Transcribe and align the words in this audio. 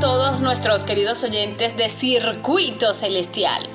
todos 0.00 0.40
nuestros 0.40 0.84
queridos 0.84 1.24
oyentes 1.24 1.78
de 1.78 1.88
Circuito 1.88 2.92
Celestial, 2.92 3.66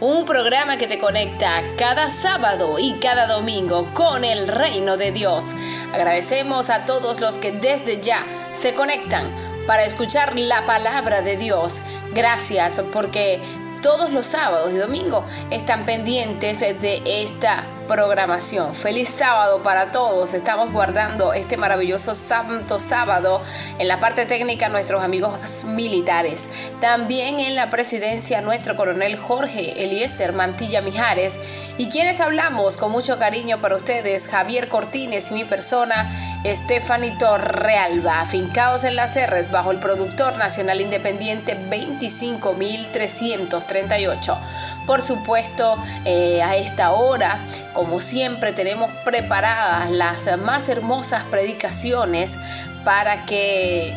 un 0.00 0.26
programa 0.26 0.76
que 0.76 0.86
te 0.86 0.98
conecta 0.98 1.62
cada 1.78 2.10
sábado 2.10 2.78
y 2.78 2.92
cada 2.94 3.26
domingo 3.26 3.88
con 3.94 4.22
el 4.22 4.48
reino 4.48 4.98
de 4.98 5.12
Dios. 5.12 5.46
Agradecemos 5.94 6.68
a 6.68 6.84
todos 6.84 7.22
los 7.22 7.38
que 7.38 7.52
desde 7.52 8.02
ya 8.02 8.26
se 8.52 8.74
conectan 8.74 9.30
para 9.66 9.84
escuchar 9.84 10.36
la 10.36 10.66
palabra 10.66 11.22
de 11.22 11.38
Dios. 11.38 11.80
Gracias 12.12 12.82
porque 12.92 13.40
todos 13.80 14.12
los 14.12 14.26
sábados 14.26 14.74
y 14.74 14.76
domingos 14.76 15.24
están 15.50 15.86
pendientes 15.86 16.60
de 16.60 17.02
esta 17.06 17.64
programación. 17.86 18.74
Feliz 18.74 19.08
sábado 19.08 19.62
para 19.62 19.90
todos. 19.90 20.34
Estamos 20.34 20.70
guardando 20.70 21.32
este 21.32 21.56
maravilloso 21.56 22.14
santo 22.14 22.78
sábado 22.78 23.42
en 23.78 23.88
la 23.88 24.00
parte 24.00 24.24
técnica 24.24 24.68
nuestros 24.68 25.02
amigos 25.02 25.64
militares. 25.64 26.72
También 26.80 27.40
en 27.40 27.54
la 27.54 27.70
presidencia 27.70 28.40
nuestro 28.40 28.76
coronel 28.76 29.16
Jorge 29.16 29.84
Eliezer 29.84 30.32
Mantilla 30.32 30.80
Mijares 30.80 31.38
y 31.76 31.88
quienes 31.88 32.20
hablamos 32.20 32.76
con 32.76 32.92
mucho 32.92 33.18
cariño 33.18 33.58
para 33.58 33.76
ustedes 33.76 34.28
Javier 34.28 34.68
Cortines 34.68 35.30
y 35.30 35.34
mi 35.34 35.44
persona 35.44 36.08
Estefanito 36.44 37.16
Torrealba, 37.18 38.20
afincados 38.20 38.84
en 38.84 38.96
las 38.96 39.16
R's 39.16 39.50
bajo 39.50 39.70
el 39.70 39.78
productor 39.78 40.36
nacional 40.38 40.80
independiente 40.80 41.54
25338. 41.54 44.38
Por 44.86 45.02
supuesto, 45.02 45.76
eh, 46.04 46.42
a 46.42 46.56
esta 46.56 46.92
hora 46.92 47.38
como 47.76 48.00
siempre 48.00 48.52
tenemos 48.52 48.90
preparadas 49.04 49.90
las 49.90 50.38
más 50.38 50.70
hermosas 50.70 51.24
predicaciones 51.24 52.38
para 52.84 53.26
que 53.26 53.94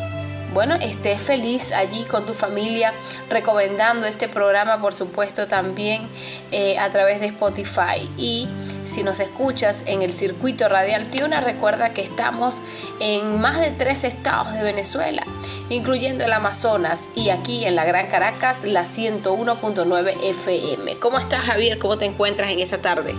bueno, 0.52 0.74
estés 0.74 1.22
feliz 1.22 1.72
allí 1.72 2.04
con 2.04 2.26
tu 2.26 2.34
familia, 2.34 2.92
recomendando 3.30 4.06
este 4.06 4.28
programa, 4.28 4.80
por 4.80 4.92
supuesto, 4.92 5.46
también 5.46 6.02
eh, 6.50 6.76
a 6.78 6.90
través 6.90 7.20
de 7.20 7.26
Spotify. 7.26 8.10
Y 8.18 8.48
si 8.84 9.04
nos 9.04 9.20
escuchas 9.20 9.84
en 9.86 10.02
el 10.02 10.12
circuito 10.12 10.68
radial 10.68 11.06
Tiuna, 11.06 11.40
recuerda 11.40 11.94
que 11.94 12.02
estamos 12.02 12.60
en 12.98 13.40
más 13.40 13.60
de 13.60 13.70
tres 13.70 14.02
estados 14.02 14.52
de 14.52 14.64
Venezuela, 14.64 15.22
incluyendo 15.68 16.24
el 16.24 16.32
Amazonas 16.32 17.10
y 17.14 17.30
aquí 17.30 17.64
en 17.64 17.76
la 17.76 17.84
Gran 17.84 18.08
Caracas, 18.08 18.64
la 18.64 18.82
101.9 18.82 20.16
FM. 20.20 20.96
¿Cómo 20.96 21.18
estás, 21.18 21.44
Javier? 21.44 21.78
¿Cómo 21.78 21.96
te 21.96 22.06
encuentras 22.06 22.50
en 22.50 22.58
esta 22.58 22.78
tarde? 22.78 23.14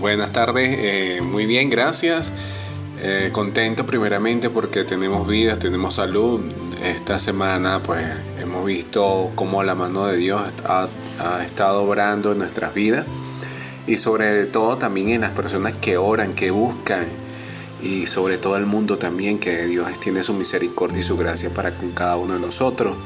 Buenas 0.00 0.32
tardes, 0.32 0.76
eh, 0.78 1.20
muy 1.20 1.44
bien, 1.44 1.68
gracias. 1.68 2.32
Eh, 3.02 3.28
contento 3.34 3.84
primeramente 3.84 4.48
porque 4.48 4.82
tenemos 4.84 5.28
vida, 5.28 5.58
tenemos 5.58 5.96
salud. 5.96 6.40
Esta 6.82 7.18
semana 7.18 7.82
pues 7.82 8.06
hemos 8.40 8.64
visto 8.64 9.30
cómo 9.34 9.62
la 9.62 9.74
mano 9.74 10.06
de 10.06 10.16
Dios 10.16 10.40
ha, 10.64 10.88
ha, 11.18 11.44
estado 11.44 11.82
obrando 11.82 12.32
en 12.32 12.38
nuestras 12.38 12.72
vidas 12.72 13.04
y 13.86 13.98
sobre 13.98 14.46
todo 14.46 14.78
también 14.78 15.10
en 15.10 15.20
las 15.20 15.32
personas 15.32 15.74
que 15.76 15.98
oran, 15.98 16.32
que 16.32 16.50
buscan 16.50 17.06
y 17.82 18.06
sobre 18.06 18.38
todo 18.38 18.56
el 18.56 18.64
mundo 18.64 18.96
también 18.96 19.38
que 19.38 19.66
Dios 19.66 19.86
tiene 20.00 20.22
su 20.22 20.32
misericordia 20.32 21.00
y 21.00 21.02
su 21.02 21.18
gracia 21.18 21.52
para 21.52 21.76
con 21.76 21.90
cada 21.90 22.16
uno 22.16 22.32
de 22.32 22.40
nosotros. 22.40 22.96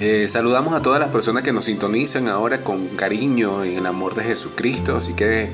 Eh, 0.00 0.26
saludamos 0.26 0.74
a 0.74 0.82
todas 0.82 0.98
las 0.98 1.10
personas 1.10 1.44
que 1.44 1.52
nos 1.52 1.66
sintonizan 1.66 2.28
ahora 2.28 2.62
con 2.62 2.88
cariño 2.88 3.62
en 3.62 3.78
el 3.78 3.86
amor 3.86 4.14
de 4.14 4.24
Jesucristo. 4.24 4.96
Así 4.96 5.14
que 5.14 5.50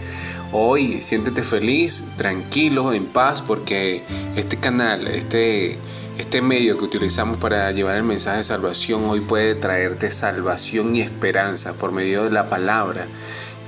hoy 0.52 1.02
siéntete 1.02 1.42
feliz, 1.42 2.04
tranquilo, 2.16 2.92
en 2.94 3.06
paz, 3.06 3.42
porque 3.42 4.02
este 4.36 4.56
canal, 4.56 5.06
este, 5.08 5.78
este 6.18 6.40
medio 6.40 6.78
que 6.78 6.84
utilizamos 6.84 7.36
para 7.36 7.70
llevar 7.72 7.96
el 7.96 8.04
mensaje 8.04 8.38
de 8.38 8.44
salvación 8.44 9.04
hoy 9.10 9.20
puede 9.20 9.54
traerte 9.54 10.10
salvación 10.10 10.96
y 10.96 11.02
esperanza 11.02 11.74
por 11.74 11.92
medio 11.92 12.24
de 12.24 12.30
la 12.30 12.48
palabra 12.48 13.06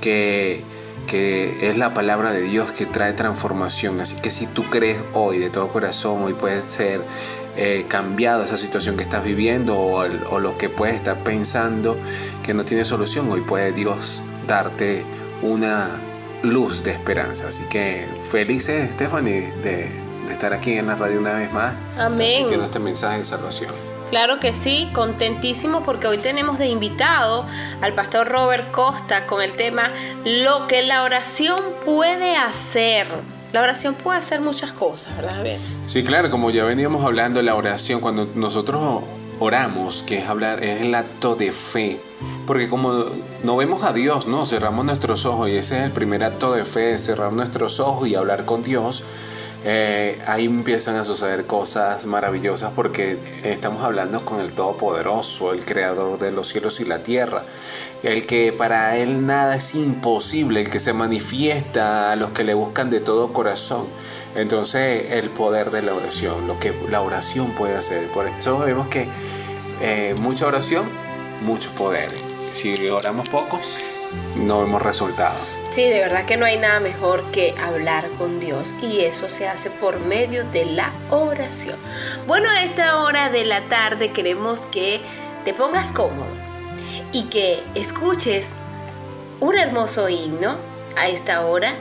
que 0.01 0.63
que 1.07 1.69
es 1.69 1.77
la 1.77 1.93
palabra 1.93 2.31
de 2.31 2.41
Dios 2.41 2.71
que 2.71 2.85
trae 2.85 3.13
transformación. 3.13 3.99
Así 3.99 4.15
que 4.15 4.31
si 4.31 4.47
tú 4.47 4.63
crees 4.63 4.97
hoy 5.13 5.37
de 5.37 5.49
todo 5.49 5.67
corazón, 5.67 6.23
hoy 6.23 6.33
puede 6.33 6.61
ser 6.61 7.01
eh, 7.55 7.85
cambiado 7.87 8.43
esa 8.43 8.57
situación 8.57 8.97
que 8.97 9.03
estás 9.03 9.23
viviendo 9.23 9.77
o, 9.77 10.01
o, 10.01 10.39
lo 10.39 10.57
que 10.57 10.69
puedes 10.69 10.95
estar 10.95 11.17
pensando 11.23 11.97
que 12.41 12.53
no 12.53 12.65
tiene 12.65 12.83
solución, 12.83 13.31
hoy 13.31 13.41
puede 13.41 13.71
Dios 13.71 14.23
darte 14.47 15.05
una 15.41 15.89
luz 16.41 16.83
de 16.83 16.91
esperanza. 16.91 17.47
Así 17.47 17.63
que 17.69 18.07
felices, 18.29 18.91
Stephanie, 18.93 19.51
de, 19.63 19.89
de 20.27 20.33
estar 20.33 20.53
aquí 20.53 20.73
en 20.73 20.87
la 20.87 20.95
radio 20.95 21.19
una 21.19 21.33
vez 21.33 21.51
más. 21.53 21.73
Amén. 21.97 22.47
Que 22.47 22.55
este 22.55 22.79
mensaje 22.79 23.19
de 23.19 23.23
salvación. 23.23 23.71
Claro 24.09 24.39
que 24.39 24.53
sí, 24.53 24.89
contentísimo 24.93 25.83
porque 25.83 26.07
hoy 26.07 26.17
tenemos 26.17 26.59
de 26.59 26.67
invitado 26.67 27.47
al 27.81 27.93
pastor 27.93 28.27
Robert 28.27 28.69
Costa 28.71 29.25
con 29.25 29.41
el 29.41 29.53
tema 29.53 29.91
Lo 30.23 30.67
que 30.67 30.83
la 30.83 31.03
oración 31.03 31.59
puede 31.83 32.35
hacer. 32.35 33.07
La 33.53 33.61
oración 33.61 33.93
puede 33.93 34.17
hacer 34.17 34.41
muchas 34.41 34.73
cosas, 34.73 35.15
¿verdad? 35.15 35.45
Sí, 35.85 36.03
claro, 36.03 36.31
como 36.31 36.49
ya 36.49 36.63
veníamos 36.63 37.05
hablando, 37.05 37.39
la 37.43 37.53
oración, 37.53 38.01
cuando 38.01 38.27
nosotros 38.33 39.03
oramos, 39.39 40.01
que 40.01 40.17
es 40.17 40.27
hablar, 40.27 40.63
es 40.63 40.81
el 40.81 40.95
acto 40.95 41.35
de 41.35 41.51
fe. 41.51 41.99
Porque 42.47 42.67
como 42.67 43.05
no 43.43 43.55
vemos 43.55 43.83
a 43.83 43.93
Dios, 43.93 44.25
¿no? 44.25 44.47
Cerramos 44.47 44.85
nuestros 44.85 45.27
ojos 45.27 45.49
y 45.49 45.57
ese 45.57 45.77
es 45.77 45.83
el 45.83 45.91
primer 45.91 46.23
acto 46.23 46.51
de 46.51 46.65
fe, 46.65 46.97
cerrar 46.97 47.31
nuestros 47.31 47.79
ojos 47.79 48.07
y 48.07 48.15
hablar 48.15 48.45
con 48.45 48.63
Dios. 48.63 49.03
Eh, 49.65 50.21
ahí 50.27 50.45
empiezan 50.45 50.97
a 50.97 51.05
suceder 51.05 51.45
cosas 51.45 52.05
maravillosas 52.05 52.73
porque 52.75 53.17
estamos 53.43 53.81
hablando 53.81 54.25
con 54.25 54.41
el 54.41 54.51
Todopoderoso, 54.51 55.53
el 55.53 55.65
Creador 55.65 56.19
de 56.19 56.31
los 56.31 56.49
cielos 56.49 56.81
y 56.81 56.85
la 56.85 56.99
tierra, 56.99 57.43
el 58.03 58.25
que 58.25 58.51
para 58.51 58.97
Él 58.97 59.25
nada 59.25 59.55
es 59.55 59.73
imposible, 59.75 60.61
el 60.61 60.69
que 60.69 60.81
se 60.81 60.91
manifiesta 60.91 62.11
a 62.11 62.17
los 62.17 62.31
que 62.31 62.43
le 62.43 62.53
buscan 62.53 62.89
de 62.89 62.99
todo 62.99 63.31
corazón. 63.31 63.87
Entonces 64.35 65.11
el 65.11 65.29
poder 65.29 65.71
de 65.71 65.81
la 65.81 65.93
oración, 65.93 66.45
lo 66.45 66.59
que 66.59 66.73
la 66.89 67.01
oración 67.01 67.51
puede 67.51 67.75
hacer. 67.75 68.07
Por 68.07 68.27
eso 68.27 68.59
vemos 68.59 68.87
que 68.87 69.07
eh, 69.81 70.13
mucha 70.19 70.45
oración, 70.45 70.85
mucho 71.41 71.69
poder. 71.71 72.09
Si 72.51 72.89
oramos 72.89 73.29
poco, 73.29 73.59
no 74.41 74.59
vemos 74.59 74.81
resultados. 74.81 75.62
Sí, 75.73 75.89
de 75.89 76.01
verdad 76.01 76.27
que 76.27 76.37
no 76.37 76.45
hay 76.45 76.57
nada 76.57 76.79
mejor 76.79 77.31
que 77.31 77.55
hablar 77.59 78.07
con 78.19 78.39
Dios 78.39 78.75
y 78.83 79.05
eso 79.05 79.27
se 79.27 79.47
hace 79.47 79.71
por 79.71 79.97
medio 80.01 80.45
de 80.51 80.65
la 80.65 80.91
oración. 81.09 81.77
Bueno, 82.27 82.47
a 82.47 82.61
esta 82.61 82.99
hora 82.99 83.29
de 83.31 83.43
la 83.43 83.61
tarde 83.69 84.11
queremos 84.11 84.61
que 84.61 85.01
te 85.45 85.55
pongas 85.55 85.91
cómodo 85.91 86.27
y 87.11 87.23
que 87.23 87.63
escuches 87.73 88.51
un 89.39 89.57
hermoso 89.57 90.09
himno 90.09 90.57
a 90.95 91.07
esta 91.07 91.43
hora. 91.43 91.73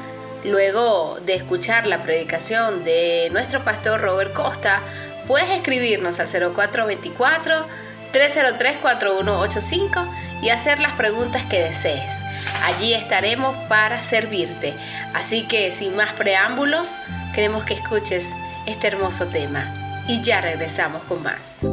Luego 0.42 1.18
de 1.26 1.34
escuchar 1.34 1.86
la 1.86 2.00
predicación 2.00 2.84
de 2.84 3.28
nuestro 3.30 3.62
pastor 3.62 4.00
Robert 4.00 4.32
Costa, 4.32 4.80
puedes 5.28 5.50
escribirnos 5.50 6.18
al 6.18 6.28
0424 6.28 7.66
303 8.10 8.76
4185 8.80 10.06
y 10.40 10.48
hacer 10.48 10.80
las 10.80 10.92
preguntas 10.92 11.42
que 11.42 11.62
desees. 11.62 12.31
Allí 12.62 12.94
estaremos 12.94 13.56
para 13.68 14.02
servirte. 14.02 14.74
Así 15.14 15.42
que 15.42 15.72
sin 15.72 15.96
más 15.96 16.12
preámbulos, 16.12 16.96
queremos 17.34 17.64
que 17.64 17.74
escuches 17.74 18.32
este 18.66 18.88
hermoso 18.88 19.26
tema. 19.26 19.72
Y 20.08 20.22
ya 20.22 20.40
regresamos 20.40 21.02
con 21.04 21.22
más. 21.22 21.66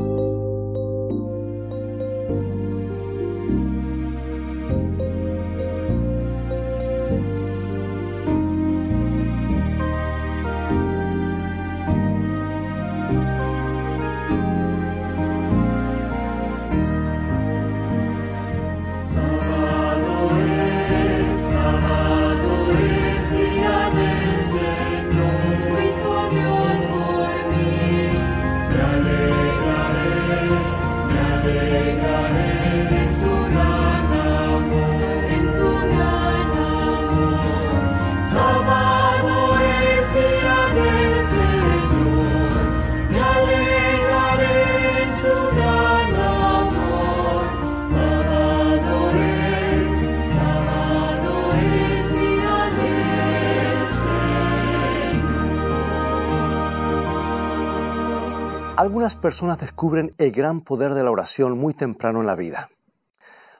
Algunas 58.80 59.18
personas 59.18 59.58
descubren 59.58 60.16
el 60.18 60.32
gran 60.32 60.62
poder 60.62 60.94
de 60.94 61.04
la 61.04 61.12
oración 61.12 61.58
muy 61.58 61.74
temprano 61.74 62.22
en 62.22 62.28
la 62.28 62.36
vida. 62.36 62.70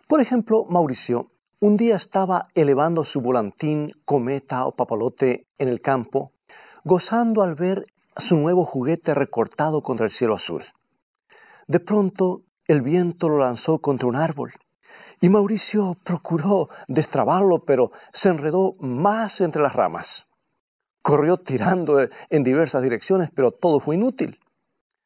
Por 0.08 0.22
ejemplo, 0.22 0.64
Mauricio 0.70 1.34
un 1.60 1.76
día 1.76 1.98
estaba 1.98 2.44
elevando 2.54 3.04
su 3.04 3.20
volantín, 3.20 3.92
cometa 4.06 4.66
o 4.66 4.72
papalote 4.72 5.46
en 5.58 5.68
el 5.68 5.82
campo, 5.82 6.32
gozando 6.86 7.44
al 7.44 7.56
ver 7.56 7.84
su 8.16 8.38
nuevo 8.38 8.64
juguete 8.64 9.14
recortado 9.14 9.84
contra 9.84 10.06
el 10.06 10.12
cielo 10.12 10.36
azul. 10.36 10.64
De 11.68 11.82
pronto, 11.82 12.44
el 12.66 12.82
viento 12.82 13.28
lo 13.28 13.40
lanzó 13.40 13.80
contra 13.80 14.08
un 14.08 14.16
árbol 14.16 14.54
y 15.20 15.28
Mauricio 15.28 15.98
procuró 16.02 16.70
destrabarlo, 16.88 17.66
pero 17.66 17.92
se 18.14 18.30
enredó 18.30 18.78
más 18.80 19.42
entre 19.42 19.62
las 19.62 19.76
ramas. 19.76 20.28
Corrió 21.02 21.36
tirando 21.36 22.08
en 22.30 22.44
diversas 22.46 22.82
direcciones, 22.84 23.30
pero 23.36 23.52
todo 23.52 23.82
fue 23.82 23.98
inútil. 23.98 24.40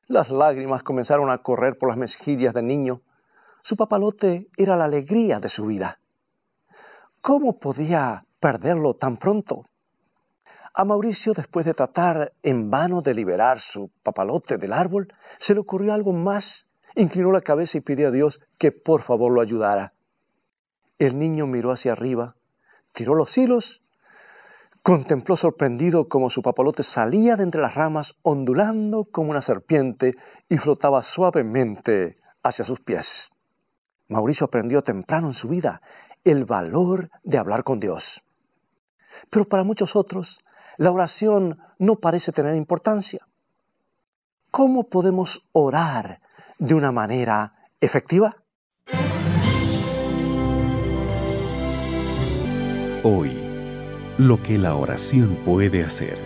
Las 0.08 0.30
lágrimas 0.30 0.84
comenzaron 0.84 1.30
a 1.30 1.38
correr 1.38 1.78
por 1.78 1.90
las 1.90 1.98
mejillas 1.98 2.54
del 2.54 2.68
niño. 2.68 3.02
Su 3.62 3.78
papalote 3.78 4.50
era 4.58 4.76
la 4.76 4.86
alegría 4.86 5.40
de 5.40 5.48
su 5.48 5.66
vida. 5.66 6.00
¿Cómo 7.22 7.58
podía 7.60 8.26
perderlo 8.42 8.96
tan 8.96 9.16
pronto? 9.16 9.64
A 10.74 10.84
Mauricio, 10.84 11.34
después 11.34 11.66
de 11.66 11.74
tratar 11.74 12.34
en 12.42 12.70
vano 12.70 13.02
de 13.02 13.14
liberar 13.14 13.60
su 13.60 13.92
papalote 14.02 14.58
del 14.58 14.74
árbol, 14.74 15.14
se 15.40 15.54
le 15.54 15.62
ocurrió 15.62 15.94
algo 15.94 16.12
más. 16.12 16.68
Inclinó 16.96 17.32
la 17.32 17.42
cabeza 17.42 17.78
y 17.78 17.82
pidió 17.82 18.10
a 18.10 18.12
Dios 18.12 18.42
que 18.58 18.72
por 18.72 19.02
favor 19.04 19.32
lo 19.32 19.40
ayudara. 19.40 19.94
El 21.00 21.18
niño 21.18 21.48
miró 21.48 21.72
hacia 21.72 21.94
arriba, 21.94 22.36
tiró 22.92 23.16
los 23.16 23.38
hilos 23.38 23.83
Contempló 24.84 25.38
sorprendido 25.38 26.10
cómo 26.10 26.30
su 26.30 26.42
papalote 26.42 26.84
salía 26.84 27.38
de 27.38 27.44
entre 27.44 27.62
las 27.62 27.76
ramas 27.76 28.16
ondulando 28.22 29.06
como 29.06 29.32
una 29.32 29.42
serpiente 29.42 30.18
y 30.50 30.58
flotaba 30.58 31.04
suavemente 31.04 32.18
hacia 32.44 32.66
sus 32.66 32.82
pies. 32.82 33.30
Mauricio 34.10 34.44
aprendió 34.46 34.84
temprano 34.84 35.28
en 35.28 35.36
su 35.36 35.48
vida 35.48 35.82
el 36.26 36.44
valor 36.44 37.10
de 37.24 37.38
hablar 37.38 37.64
con 37.64 37.80
Dios. 37.80 38.24
Pero 39.30 39.48
para 39.48 39.64
muchos 39.64 39.96
otros, 39.96 40.42
la 40.76 40.92
oración 40.92 41.60
no 41.80 41.96
parece 41.96 42.34
tener 42.34 42.54
importancia. 42.54 43.26
¿Cómo 44.52 44.90
podemos 44.90 45.48
orar 45.54 46.20
de 46.60 46.76
una 46.76 46.92
manera 46.92 47.56
efectiva? 47.80 48.36
Hoy 53.04 53.43
lo 54.18 54.42
que 54.44 54.60
la 54.60 54.76
oración 54.76 55.36
puede 55.44 55.84
hacer. 55.84 56.20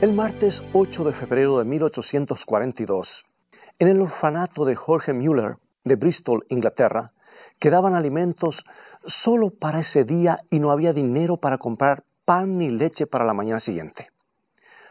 El 0.00 0.12
martes 0.12 0.62
8 0.72 1.04
de 1.04 1.12
febrero 1.12 1.58
de 1.58 1.64
1842, 1.64 3.24
en 3.80 3.88
el 3.88 4.00
orfanato 4.00 4.64
de 4.64 4.76
Jorge 4.76 5.12
Müller 5.12 5.56
de 5.82 5.96
Bristol, 5.96 6.46
Inglaterra, 6.48 7.10
quedaban 7.58 7.94
alimentos 7.94 8.64
solo 9.04 9.50
para 9.50 9.80
ese 9.80 10.04
día 10.04 10.38
y 10.50 10.60
no 10.60 10.70
había 10.70 10.92
dinero 10.92 11.38
para 11.38 11.58
comprar 11.58 12.04
pan 12.24 12.58
ni 12.58 12.70
leche 12.70 13.06
para 13.06 13.24
la 13.24 13.34
mañana 13.34 13.58
siguiente. 13.58 14.10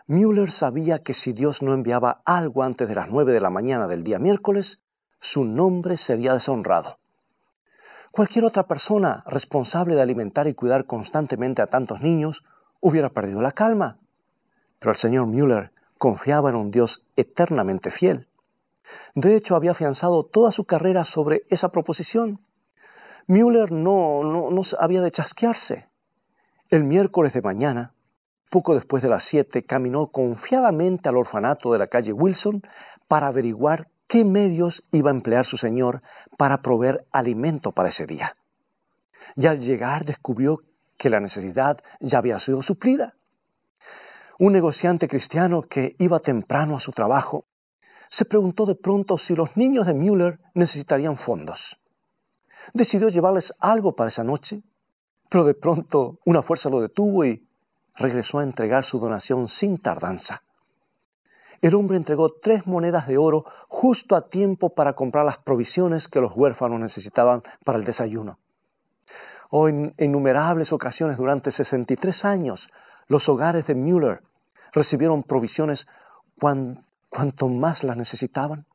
Müller 0.08 0.52
sabía 0.52 1.02
que 1.02 1.14
si 1.14 1.32
Dios 1.32 1.62
no 1.62 1.74
enviaba 1.74 2.22
algo 2.26 2.64
antes 2.64 2.90
de 2.90 2.96
las 2.96 3.10
9 3.10 3.32
de 3.32 3.42
la 3.42 3.50
mañana 3.50 3.88
del 3.88 4.04
día 4.04 4.20
miércoles, 4.20 4.82
su 5.20 5.46
nombre 5.46 5.96
sería 5.96 6.34
deshonrado. 6.34 7.00
Cualquier 8.16 8.46
otra 8.46 8.66
persona 8.66 9.26
responsable 9.28 9.94
de 9.94 10.02
alimentar 10.02 10.48
y 10.48 10.54
cuidar 10.54 10.86
constantemente 10.86 11.62
a 11.62 11.68
tantos 11.68 12.00
niños 12.00 12.46
hubiera 12.80 13.10
perdido 13.10 13.42
la 13.42 13.52
calma. 13.52 14.00
Pero 14.80 14.94
el 14.94 14.98
señor 14.98 15.28
Müller 15.28 15.74
confiaba 15.98 16.50
en 16.50 16.56
un 16.56 16.72
Dios 16.72 17.06
eternamente 17.18 17.92
fiel. 17.92 18.30
De 19.16 19.36
hecho, 19.36 19.58
había 19.58 19.72
afianzado 19.72 20.24
toda 20.24 20.54
su 20.54 20.64
carrera 20.64 21.04
sobre 21.04 21.44
esa 21.50 21.74
proposición. 21.74 22.40
Müller 23.28 23.74
no, 23.74 24.24
no, 24.24 24.50
no 24.50 24.62
había 24.80 25.02
de 25.02 25.12
chasquearse. 25.12 25.90
El 26.70 26.86
miércoles 26.86 27.34
de 27.34 27.42
mañana, 27.42 27.96
poco 28.50 28.76
después 28.76 29.04
de 29.04 29.10
las 29.10 29.26
siete, 29.26 29.66
caminó 29.66 30.08
confiadamente 30.08 31.10
al 31.10 31.18
orfanato 31.18 31.74
de 31.74 31.80
la 31.80 31.88
calle 31.88 32.14
Wilson 32.14 32.62
para 33.10 33.28
averiguar 33.28 33.90
qué 34.08 34.24
medios 34.24 34.84
iba 34.92 35.10
a 35.10 35.14
emplear 35.14 35.46
su 35.46 35.58
señor 35.58 36.02
para 36.38 36.62
proveer 36.62 37.06
alimento 37.12 37.72
para 37.72 37.90
ese 37.90 38.06
día. 38.06 38.36
Y 39.36 39.48
al 39.48 39.60
llegar 39.60 40.06
descubrió 40.06 40.64
que 40.98 41.10
la 41.10 41.20
necesidad 41.20 41.82
ya 42.00 42.20
había 42.20 42.40
sido 42.40 42.62
suplida. 42.62 43.16
Un 44.38 44.54
negociante 44.54 45.08
cristiano 45.08 45.62
que 45.62 45.96
iba 46.00 46.20
temprano 46.20 46.78
a 46.78 46.80
su 46.80 46.92
trabajo 46.92 47.46
se 48.10 48.26
preguntó 48.26 48.66
de 48.66 48.76
pronto 48.76 49.18
si 49.18 49.36
los 49.36 49.58
niños 49.58 49.88
de 49.88 49.94
Müller 49.94 50.40
necesitarían 50.54 51.18
fondos. 51.18 51.80
Decidió 52.74 53.10
llevarles 53.10 53.54
algo 53.60 53.96
para 53.96 54.10
esa 54.10 54.24
noche, 54.24 54.64
pero 55.30 55.44
de 55.44 55.54
pronto 55.54 56.20
una 56.26 56.44
fuerza 56.44 56.70
lo 56.70 56.82
detuvo 56.82 57.26
y 57.26 57.48
regresó 57.96 58.40
a 58.40 58.44
entregar 58.44 58.84
su 58.84 59.00
donación 59.00 59.50
sin 59.50 59.78
tardanza 59.80 60.45
el 61.66 61.74
hombre 61.74 61.98
entregó 61.98 62.30
tres 62.30 62.68
monedas 62.68 63.08
de 63.08 63.18
oro 63.18 63.46
justo 63.68 64.16
a 64.16 64.30
tiempo 64.30 64.76
para 64.76 64.94
comprar 64.94 65.26
las 65.26 65.40
provisiones 65.40 66.08
que 66.08 66.22
los 66.22 66.34
huérfanos 66.36 66.80
necesitaban 66.80 67.42
para 67.64 67.80
el 67.80 67.86
desayuno. 67.86 68.38
O 69.50 69.68
en 69.68 69.96
innumerables 69.98 70.72
ocasiones 70.72 71.18
durante 71.18 71.52
63 71.52 72.24
años, 72.26 72.70
los 73.08 73.30
hogares 73.30 73.66
de 73.66 73.74
Müller 73.74 74.22
recibieron 74.74 75.24
provisiones 75.24 75.88
cuanto 76.38 77.48
más 77.48 77.84
las 77.84 77.98
necesitaban. 77.98 78.68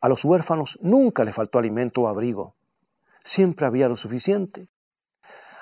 A 0.00 0.08
los 0.08 0.24
huérfanos 0.24 0.78
nunca 0.80 1.22
les 1.22 1.34
faltó 1.34 1.58
alimento 1.58 2.00
o 2.00 2.08
abrigo. 2.08 2.54
Siempre 3.24 3.66
había 3.66 3.90
lo 3.90 3.96
suficiente. 3.96 4.70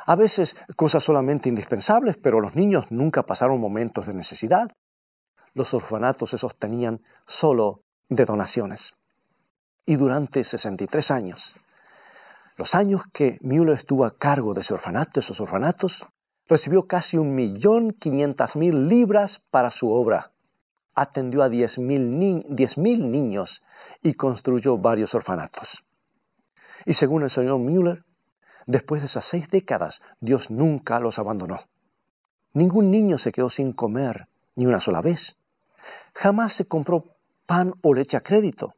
A 0.06 0.14
veces 0.14 0.56
cosas 0.76 1.02
solamente 1.02 1.48
indispensables, 1.48 2.16
pero 2.16 2.40
los 2.40 2.54
niños 2.54 2.92
nunca 2.92 3.24
pasaron 3.24 3.60
momentos 3.60 4.06
de 4.06 4.14
necesidad 4.14 4.70
los 5.54 5.74
orfanatos 5.74 6.30
se 6.30 6.38
sostenían 6.38 7.02
solo 7.26 7.82
de 8.08 8.24
donaciones. 8.24 8.94
Y 9.86 9.96
durante 9.96 10.44
63 10.44 11.10
años, 11.10 11.56
los 12.58 12.74
años 12.74 13.02
que 13.12 13.38
Müller 13.40 13.74
estuvo 13.74 14.04
a 14.04 14.18
cargo 14.18 14.52
de 14.52 14.60
ese 14.60 14.74
orfanato, 14.74 15.20
esos 15.20 15.40
orfanatos, 15.40 16.06
recibió 16.48 16.86
casi 16.86 17.16
un 17.16 17.34
millón 17.34 17.92
quinientas 17.92 18.56
mil 18.56 18.88
libras 18.88 19.40
para 19.50 19.70
su 19.70 19.90
obra. 19.90 20.32
Atendió 20.94 21.42
a 21.42 21.48
diez 21.48 21.78
mil, 21.78 22.18
niños 22.18 23.62
y 24.02 24.14
construyó 24.14 24.76
varios 24.76 25.14
orfanatos. 25.14 25.84
Y 26.84 26.94
según 26.94 27.22
el 27.22 27.30
señor 27.30 27.58
Müller, 27.58 28.04
después 28.66 29.02
de 29.02 29.06
esas 29.06 29.24
seis 29.24 29.48
décadas, 29.48 30.02
Dios 30.20 30.50
nunca 30.50 30.98
los 31.00 31.18
abandonó. 31.18 31.60
Ningún 32.52 32.90
niño 32.90 33.18
se 33.18 33.30
quedó 33.30 33.50
sin 33.50 33.72
comer 33.72 34.28
ni 34.56 34.66
una 34.66 34.80
sola 34.80 35.00
vez. 35.00 35.37
Jamás 36.14 36.52
se 36.52 36.66
compró 36.66 37.16
pan 37.46 37.74
o 37.82 37.94
leche 37.94 38.16
a 38.16 38.22
crédito. 38.22 38.74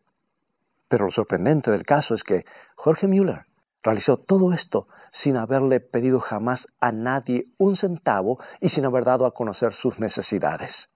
Pero 0.88 1.06
lo 1.06 1.10
sorprendente 1.10 1.70
del 1.70 1.84
caso 1.84 2.14
es 2.14 2.24
que 2.24 2.44
Jorge 2.74 3.06
Müller 3.06 3.46
realizó 3.82 4.16
todo 4.16 4.52
esto 4.52 4.88
sin 5.12 5.36
haberle 5.36 5.80
pedido 5.80 6.20
jamás 6.20 6.68
a 6.80 6.92
nadie 6.92 7.44
un 7.58 7.76
centavo 7.76 8.38
y 8.60 8.68
sin 8.68 8.84
haber 8.84 9.04
dado 9.04 9.26
a 9.26 9.34
conocer 9.34 9.72
sus 9.72 9.98
necesidades. 10.00 10.90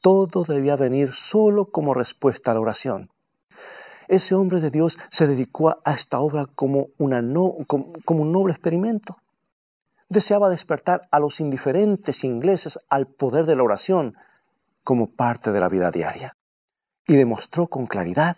Todo 0.00 0.44
debía 0.44 0.76
venir 0.76 1.12
solo 1.12 1.70
como 1.70 1.94
respuesta 1.94 2.50
a 2.50 2.54
la 2.54 2.60
oración. 2.60 3.10
Ese 4.08 4.34
hombre 4.34 4.60
de 4.60 4.70
Dios 4.70 4.98
se 5.08 5.26
dedicó 5.26 5.70
a 5.70 5.94
esta 5.94 6.20
obra 6.20 6.46
como, 6.54 6.88
como 6.96 8.22
un 8.22 8.32
noble 8.32 8.52
experimento. 8.52 9.16
Deseaba 10.10 10.50
despertar 10.50 11.08
a 11.10 11.20
los 11.20 11.40
indiferentes 11.40 12.22
ingleses 12.24 12.78
al 12.90 13.06
poder 13.06 13.46
de 13.46 13.56
la 13.56 13.62
oración 13.62 14.14
como 14.84 15.10
parte 15.10 15.50
de 15.50 15.60
la 15.60 15.68
vida 15.68 15.90
diaria 15.90 16.36
y 17.06 17.14
demostró 17.16 17.66
con 17.66 17.86
claridad 17.86 18.36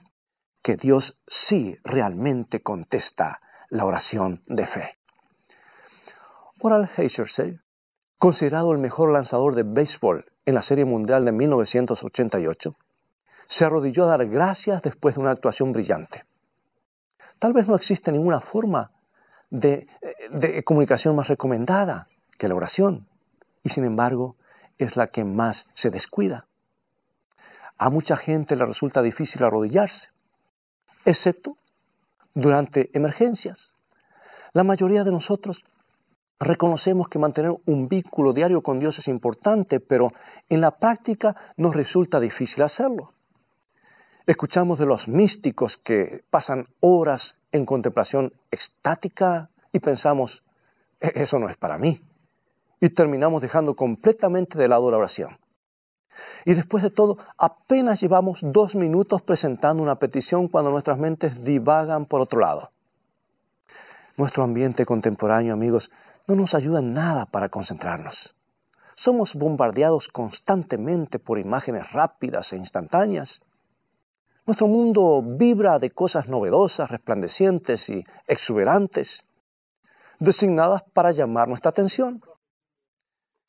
que 0.63 0.77
Dios 0.77 1.21
sí 1.27 1.79
realmente 1.85 2.63
contesta 2.63 3.41
la 3.69 3.85
oración 3.85 4.43
de 4.47 4.67
fe. 4.67 4.99
Oral 6.61 6.89
Heisersey, 6.97 7.61
considerado 8.19 8.73
el 8.73 8.79
mejor 8.79 9.13
lanzador 9.13 9.55
de 9.55 9.63
béisbol 9.65 10.25
en 10.47 10.55
la 10.55 10.63
Serie 10.63 10.85
Mundial 10.85 11.25
de 11.25 11.33
1988, 11.33 12.77
se 13.49 13.65
arrodilló 13.65 14.05
a 14.05 14.17
dar 14.17 14.27
gracias 14.27 14.83
después 14.83 15.15
de 15.15 15.21
una 15.21 15.31
actuación 15.31 15.73
brillante. 15.73 16.25
Tal 17.39 17.53
vez 17.53 17.69
no 17.69 17.77
existe 17.77 18.11
ninguna 18.11 18.41
forma 18.41 18.93
de, 19.51 19.87
de 20.31 20.65
comunicación 20.65 21.15
más 21.15 21.29
recomendada 21.29 22.09
que 22.39 22.49
la 22.49 22.55
oración, 22.55 23.09
y 23.63 23.69
sin 23.69 23.85
embargo, 23.85 24.37
es 24.79 24.97
la 24.97 25.09
que 25.09 25.25
más 25.25 25.69
se 25.75 25.91
descuida. 25.91 26.47
A 27.79 27.91
mucha 27.91 28.17
gente 28.17 28.57
le 28.57 28.65
resulta 28.65 29.03
difícil 29.03 29.45
arrodillarse, 29.45 30.11
excepto 31.05 31.57
durante 32.35 32.91
emergencias. 32.97 33.75
La 34.53 34.65
mayoría 34.65 35.05
de 35.05 35.13
nosotros 35.13 35.65
Reconocemos 36.39 37.09
que 37.09 37.19
mantener 37.19 37.55
un 37.65 37.89
vínculo 37.89 38.35
diario 38.35 38.61
con 38.61 38.79
Dios 38.79 38.99
es 38.99 39.09
importante, 39.09 39.81
pero 39.81 40.13
en 40.51 40.61
la 40.61 40.73
práctica 40.79 41.35
nos 41.57 41.75
resulta 41.75 42.21
difícil 42.21 42.63
hacerlo. 42.63 43.15
Escuchamos 44.27 44.79
de 44.79 44.87
los 44.87 45.09
místicos 45.09 45.79
que 45.79 46.25
pasan 46.29 46.69
horas 46.81 47.39
en 47.53 47.65
contemplación 47.65 48.35
extática 48.51 49.49
y 49.73 49.79
pensamos, 49.79 50.45
e-, 51.01 51.13
eso 51.15 51.39
no 51.39 51.49
es 51.49 51.57
para 51.57 51.79
mí. 51.79 52.03
Y 52.81 52.91
terminamos 52.91 53.43
dejando 53.43 53.75
completamente 53.75 54.59
de 54.59 54.69
lado 54.69 54.91
la 54.91 54.99
oración. 54.99 55.39
Y 56.45 56.55
después 56.55 56.83
de 56.83 56.91
todo, 56.91 57.19
apenas 57.37 58.01
llevamos 58.01 58.41
dos 58.43 58.75
minutos 58.75 59.23
presentando 59.23 59.83
una 59.83 59.99
petición 59.99 60.49
cuando 60.49 60.71
nuestras 60.71 60.99
mentes 60.99 61.45
divagan 61.45 62.07
por 62.07 62.21
otro 62.21 62.41
lado. 62.41 62.71
Nuestro 64.17 64.45
ambiente 64.45 64.87
contemporáneo, 64.87 65.53
amigos, 65.53 65.91
no 66.27 66.35
nos 66.35 66.55
ayuda 66.55 66.79
en 66.81 66.95
nada 66.95 67.27
para 67.27 67.49
concentrarnos. 67.49 68.35
Somos 68.95 69.35
bombardeados 69.35 70.09
constantemente 70.09 71.19
por 71.19 71.39
imágenes 71.39 71.93
rápidas 71.93 72.53
e 72.53 72.57
instantáneas. 72.57 73.43
Nuestro 74.47 74.69
mundo 74.69 75.23
vibra 75.23 75.79
de 75.79 75.91
cosas 75.91 76.29
novedosas, 76.29 76.91
resplandecientes 76.91 77.91
y 77.91 78.05
exuberantes, 78.27 79.25
designadas 80.19 80.83
para 80.95 81.11
llamar 81.11 81.49
nuestra 81.49 81.71
atención. 81.71 82.23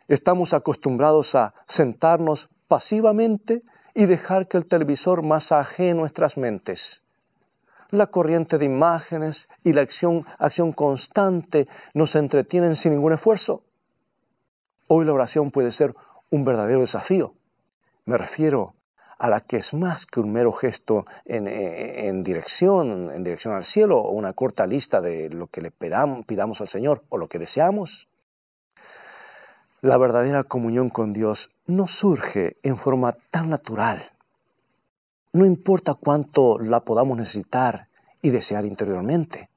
Estamos 0.07 0.53
acostumbrados 0.53 1.35
a 1.35 1.53
sentarnos 1.67 2.49
pasivamente 2.67 3.63
y 3.93 4.05
dejar 4.05 4.47
que 4.47 4.57
el 4.57 4.65
televisor 4.65 5.23
masaje 5.23 5.93
nuestras 5.93 6.37
mentes 6.37 7.01
la 7.91 8.07
corriente 8.07 8.57
de 8.57 8.65
imágenes 8.65 9.47
y 9.63 9.73
la 9.73 9.81
acción, 9.81 10.25
acción 10.39 10.73
constante 10.73 11.67
nos 11.93 12.15
entretienen 12.15 12.75
sin 12.75 12.93
ningún 12.93 13.13
esfuerzo. 13.13 13.63
Hoy 14.87 15.05
la 15.05 15.13
oración 15.13 15.51
puede 15.51 15.71
ser 15.71 15.95
un 16.29 16.45
verdadero 16.45 16.81
desafío. 16.81 17.33
Me 18.05 18.17
refiero 18.17 18.75
a 19.17 19.29
la 19.29 19.41
que 19.41 19.57
es 19.57 19.73
más 19.73 20.05
que 20.05 20.19
un 20.19 20.31
mero 20.31 20.51
gesto 20.51 21.05
en, 21.25 21.47
en, 21.47 22.23
dirección, 22.23 23.11
en 23.11 23.23
dirección 23.23 23.55
al 23.55 23.65
cielo, 23.65 23.99
o 23.99 24.11
una 24.11 24.33
corta 24.33 24.67
lista 24.67 25.01
de 25.01 25.29
lo 25.29 25.47
que 25.47 25.61
le 25.61 25.71
pidamos 25.71 26.61
al 26.61 26.67
Señor 26.67 27.03
o 27.09 27.17
lo 27.17 27.27
que 27.27 27.39
deseamos. 27.39 28.06
La 29.81 29.97
verdadera 29.97 30.43
comunión 30.43 30.89
con 30.89 31.13
Dios 31.13 31.51
no 31.65 31.87
surge 31.87 32.57
en 32.63 32.77
forma 32.77 33.13
tan 33.31 33.49
natural 33.49 34.01
no 35.37 35.45
importa 35.45 35.93
cuánto 35.93 36.57
la 36.57 36.79
podamos 36.81 37.17
necesitar 37.17 37.87
y 38.21 38.31
desear 38.31 38.65
interiormente. 38.65 39.49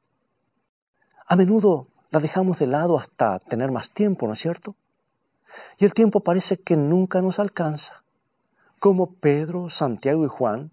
A 1.26 1.36
menudo 1.36 1.86
la 2.10 2.20
dejamos 2.20 2.58
de 2.58 2.66
lado 2.66 2.96
hasta 2.96 3.38
tener 3.38 3.70
más 3.70 3.90
tiempo, 3.90 4.26
¿no 4.26 4.34
es 4.34 4.40
cierto? 4.40 4.76
Y 5.78 5.84
el 5.84 5.94
tiempo 5.94 6.20
parece 6.20 6.58
que 6.58 6.76
nunca 6.76 7.22
nos 7.22 7.38
alcanza, 7.38 8.04
como 8.78 9.12
Pedro, 9.12 9.70
Santiago 9.70 10.24
y 10.24 10.28
Juan, 10.28 10.70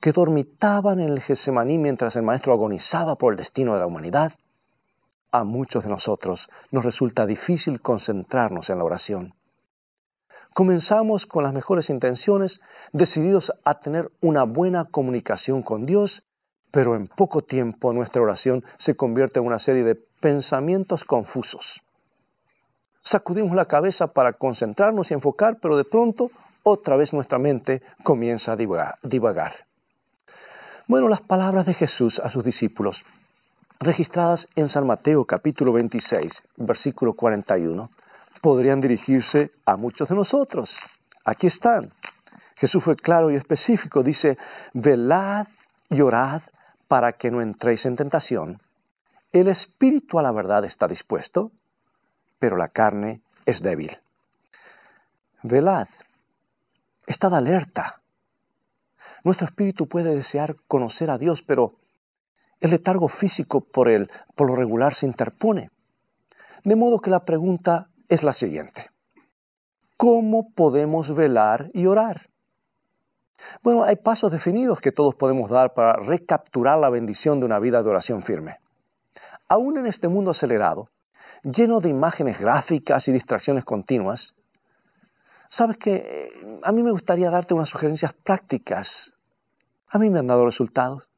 que 0.00 0.12
dormitaban 0.12 1.00
en 1.00 1.08
el 1.08 1.20
Getsemaní 1.20 1.78
mientras 1.78 2.16
el 2.16 2.22
Maestro 2.22 2.52
agonizaba 2.52 3.16
por 3.16 3.32
el 3.32 3.38
destino 3.38 3.74
de 3.74 3.80
la 3.80 3.86
humanidad. 3.86 4.32
A 5.30 5.44
muchos 5.44 5.84
de 5.84 5.90
nosotros 5.90 6.48
nos 6.70 6.84
resulta 6.84 7.26
difícil 7.26 7.82
concentrarnos 7.82 8.70
en 8.70 8.78
la 8.78 8.84
oración. 8.84 9.34
Comenzamos 10.54 11.26
con 11.26 11.44
las 11.44 11.52
mejores 11.52 11.90
intenciones, 11.90 12.60
decididos 12.92 13.52
a 13.64 13.78
tener 13.78 14.10
una 14.20 14.44
buena 14.44 14.86
comunicación 14.86 15.62
con 15.62 15.84
Dios, 15.84 16.24
pero 16.70 16.96
en 16.96 17.06
poco 17.06 17.42
tiempo 17.42 17.92
nuestra 17.92 18.22
oración 18.22 18.64
se 18.78 18.96
convierte 18.96 19.38
en 19.38 19.46
una 19.46 19.58
serie 19.58 19.84
de 19.84 19.94
pensamientos 19.94 21.04
confusos. 21.04 21.82
Sacudimos 23.04 23.54
la 23.54 23.66
cabeza 23.66 24.12
para 24.12 24.32
concentrarnos 24.32 25.10
y 25.10 25.14
enfocar, 25.14 25.58
pero 25.60 25.76
de 25.76 25.84
pronto 25.84 26.30
otra 26.62 26.96
vez 26.96 27.12
nuestra 27.12 27.38
mente 27.38 27.82
comienza 28.02 28.52
a 28.52 28.56
divagar. 28.56 29.66
Bueno, 30.86 31.08
las 31.08 31.20
palabras 31.20 31.66
de 31.66 31.74
Jesús 31.74 32.18
a 32.18 32.30
sus 32.30 32.44
discípulos, 32.44 33.04
registradas 33.80 34.48
en 34.56 34.68
San 34.68 34.86
Mateo 34.86 35.24
capítulo 35.24 35.72
26, 35.72 36.42
versículo 36.56 37.14
41, 37.14 37.90
podrían 38.40 38.80
dirigirse 38.80 39.52
a 39.64 39.76
muchos 39.76 40.08
de 40.08 40.16
nosotros. 40.16 40.80
Aquí 41.24 41.46
están. 41.46 41.92
Jesús 42.56 42.82
fue 42.82 42.96
claro 42.96 43.30
y 43.30 43.36
específico. 43.36 44.02
Dice, 44.02 44.36
velad 44.72 45.46
y 45.90 46.00
orad 46.00 46.42
para 46.88 47.12
que 47.12 47.30
no 47.30 47.40
entréis 47.40 47.86
en 47.86 47.96
tentación. 47.96 48.60
El 49.32 49.46
espíritu 49.46 50.18
a 50.18 50.22
la 50.22 50.32
verdad 50.32 50.64
está 50.64 50.88
dispuesto, 50.88 51.52
pero 52.38 52.56
la 52.56 52.68
carne 52.68 53.20
es 53.46 53.62
débil. 53.62 53.98
Velad. 55.42 55.88
Estad 57.06 57.34
alerta. 57.34 57.96
Nuestro 59.22 59.46
espíritu 59.46 59.86
puede 59.86 60.14
desear 60.14 60.56
conocer 60.66 61.10
a 61.10 61.18
Dios, 61.18 61.42
pero 61.42 61.74
el 62.60 62.70
letargo 62.70 63.08
físico 63.08 63.60
por, 63.60 63.88
él, 63.88 64.10
por 64.34 64.48
lo 64.48 64.56
regular 64.56 64.94
se 64.94 65.06
interpone. 65.06 65.70
De 66.64 66.76
modo 66.76 67.00
que 67.00 67.10
la 67.10 67.24
pregunta 67.24 67.90
es 68.08 68.22
la 68.22 68.32
siguiente. 68.32 68.86
¿Cómo 69.96 70.50
podemos 70.50 71.14
velar 71.14 71.70
y 71.72 71.86
orar? 71.86 72.30
Bueno, 73.62 73.84
hay 73.84 73.96
pasos 73.96 74.32
definidos 74.32 74.80
que 74.80 74.92
todos 74.92 75.14
podemos 75.14 75.50
dar 75.50 75.74
para 75.74 75.94
recapturar 75.94 76.78
la 76.78 76.90
bendición 76.90 77.40
de 77.40 77.46
una 77.46 77.58
vida 77.58 77.82
de 77.82 77.90
oración 77.90 78.22
firme. 78.22 78.60
Aún 79.48 79.78
en 79.78 79.86
este 79.86 80.08
mundo 80.08 80.32
acelerado, 80.32 80.90
lleno 81.42 81.80
de 81.80 81.88
imágenes 81.88 82.40
gráficas 82.40 83.08
y 83.08 83.12
distracciones 83.12 83.64
continuas, 83.64 84.34
sabes 85.48 85.76
que 85.76 85.94
eh, 85.96 86.58
a 86.62 86.72
mí 86.72 86.82
me 86.82 86.90
gustaría 86.90 87.30
darte 87.30 87.54
unas 87.54 87.68
sugerencias 87.68 88.12
prácticas. 88.12 89.16
A 89.88 89.98
mí 89.98 90.10
me 90.10 90.18
han 90.18 90.26
dado 90.26 90.44
resultados. 90.44 91.08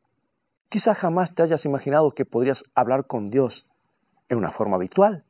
Quizás 0.70 0.96
jamás 0.96 1.34
te 1.34 1.42
hayas 1.42 1.64
imaginado 1.64 2.14
que 2.14 2.24
podrías 2.24 2.64
hablar 2.76 3.08
con 3.08 3.28
Dios 3.28 3.66
en 4.28 4.38
una 4.38 4.50
forma 4.50 4.76
habitual. 4.76 5.24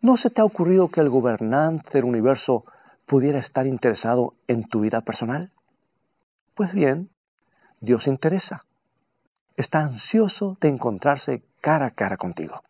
¿No 0.00 0.16
se 0.16 0.30
te 0.30 0.40
ha 0.40 0.44
ocurrido 0.44 0.88
que 0.88 1.02
el 1.02 1.10
gobernante 1.10 1.90
del 1.92 2.06
universo 2.06 2.64
pudiera 3.04 3.38
estar 3.38 3.66
interesado 3.66 4.34
en 4.48 4.64
tu 4.64 4.80
vida 4.80 5.02
personal? 5.02 5.52
Pues 6.54 6.72
bien, 6.72 7.10
Dios 7.80 8.06
interesa. 8.06 8.64
Está 9.54 9.80
ansioso 9.80 10.56
de 10.62 10.68
encontrarse 10.68 11.42
cara 11.60 11.86
a 11.86 11.90
cara 11.90 12.16
contigo. 12.16 12.62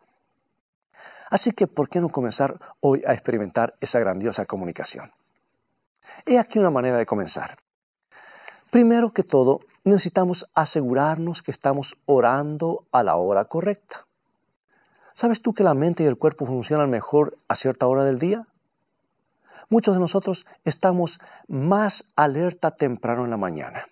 Así 1.29 1.51
que, 1.51 1.65
¿por 1.65 1.87
qué 1.87 2.01
no 2.01 2.09
comenzar 2.09 2.59
hoy 2.81 3.01
a 3.07 3.13
experimentar 3.13 3.75
esa 3.79 3.99
grandiosa 3.99 4.45
comunicación? 4.45 5.13
He 6.25 6.37
aquí 6.37 6.59
una 6.59 6.71
manera 6.71 6.97
de 6.97 7.05
comenzar. 7.05 7.57
Primero 8.69 9.13
que 9.13 9.23
todo, 9.23 9.61
necesitamos 9.85 10.49
asegurarnos 10.55 11.43
que 11.43 11.51
estamos 11.51 11.95
orando 12.05 12.85
a 12.91 13.03
la 13.03 13.15
hora 13.15 13.45
correcta. 13.45 14.05
¿Sabes 15.13 15.41
tú 15.41 15.53
que 15.53 15.63
la 15.63 15.75
mente 15.75 16.03
y 16.03 16.07
el 16.07 16.17
cuerpo 16.17 16.45
funcionan 16.45 16.89
mejor 16.89 17.37
a 17.47 17.55
cierta 17.55 17.87
hora 17.87 18.03
del 18.03 18.19
día? 18.19 18.43
Muchos 19.69 19.93
de 19.93 19.99
nosotros 19.99 20.45
estamos 20.65 21.19
más 21.47 22.05
alerta 22.15 22.71
temprano 22.71 23.23
en 23.23 23.29
la 23.29 23.37
mañana. 23.37 23.85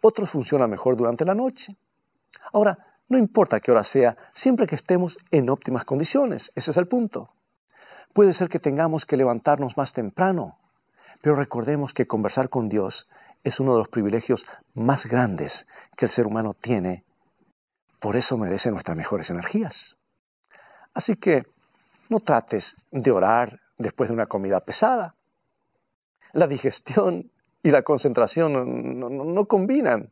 Otros 0.00 0.30
funcionan 0.30 0.70
mejor 0.70 0.96
durante 0.96 1.24
la 1.24 1.34
noche. 1.34 1.76
Ahora, 2.52 2.78
no 3.08 3.18
importa 3.18 3.60
qué 3.60 3.72
hora 3.72 3.84
sea, 3.84 4.16
siempre 4.32 4.66
que 4.66 4.76
estemos 4.76 5.18
en 5.30 5.50
óptimas 5.50 5.84
condiciones. 5.84 6.52
Ese 6.54 6.70
es 6.70 6.76
el 6.76 6.86
punto. 6.86 7.30
Puede 8.12 8.32
ser 8.32 8.48
que 8.48 8.60
tengamos 8.60 9.04
que 9.04 9.16
levantarnos 9.16 9.76
más 9.76 9.92
temprano, 9.92 10.58
pero 11.20 11.34
recordemos 11.34 11.92
que 11.92 12.06
conversar 12.06 12.48
con 12.48 12.68
Dios 12.68 13.08
es 13.44 13.60
uno 13.60 13.72
de 13.72 13.78
los 13.78 13.88
privilegios 13.88 14.46
más 14.74 15.06
grandes 15.06 15.66
que 15.96 16.06
el 16.06 16.10
ser 16.10 16.26
humano 16.26 16.54
tiene. 16.54 17.04
Por 18.00 18.16
eso 18.16 18.36
merece 18.36 18.70
nuestras 18.70 18.96
mejores 18.96 19.30
energías. 19.30 19.96
Así 20.94 21.16
que 21.16 21.44
no 22.08 22.20
trates 22.20 22.76
de 22.90 23.10
orar 23.10 23.60
después 23.76 24.08
de 24.08 24.14
una 24.14 24.26
comida 24.26 24.60
pesada. 24.60 25.14
La 26.32 26.46
digestión 26.46 27.30
y 27.62 27.70
la 27.70 27.82
concentración 27.82 28.98
no, 28.98 29.44
combinan. 29.46 30.10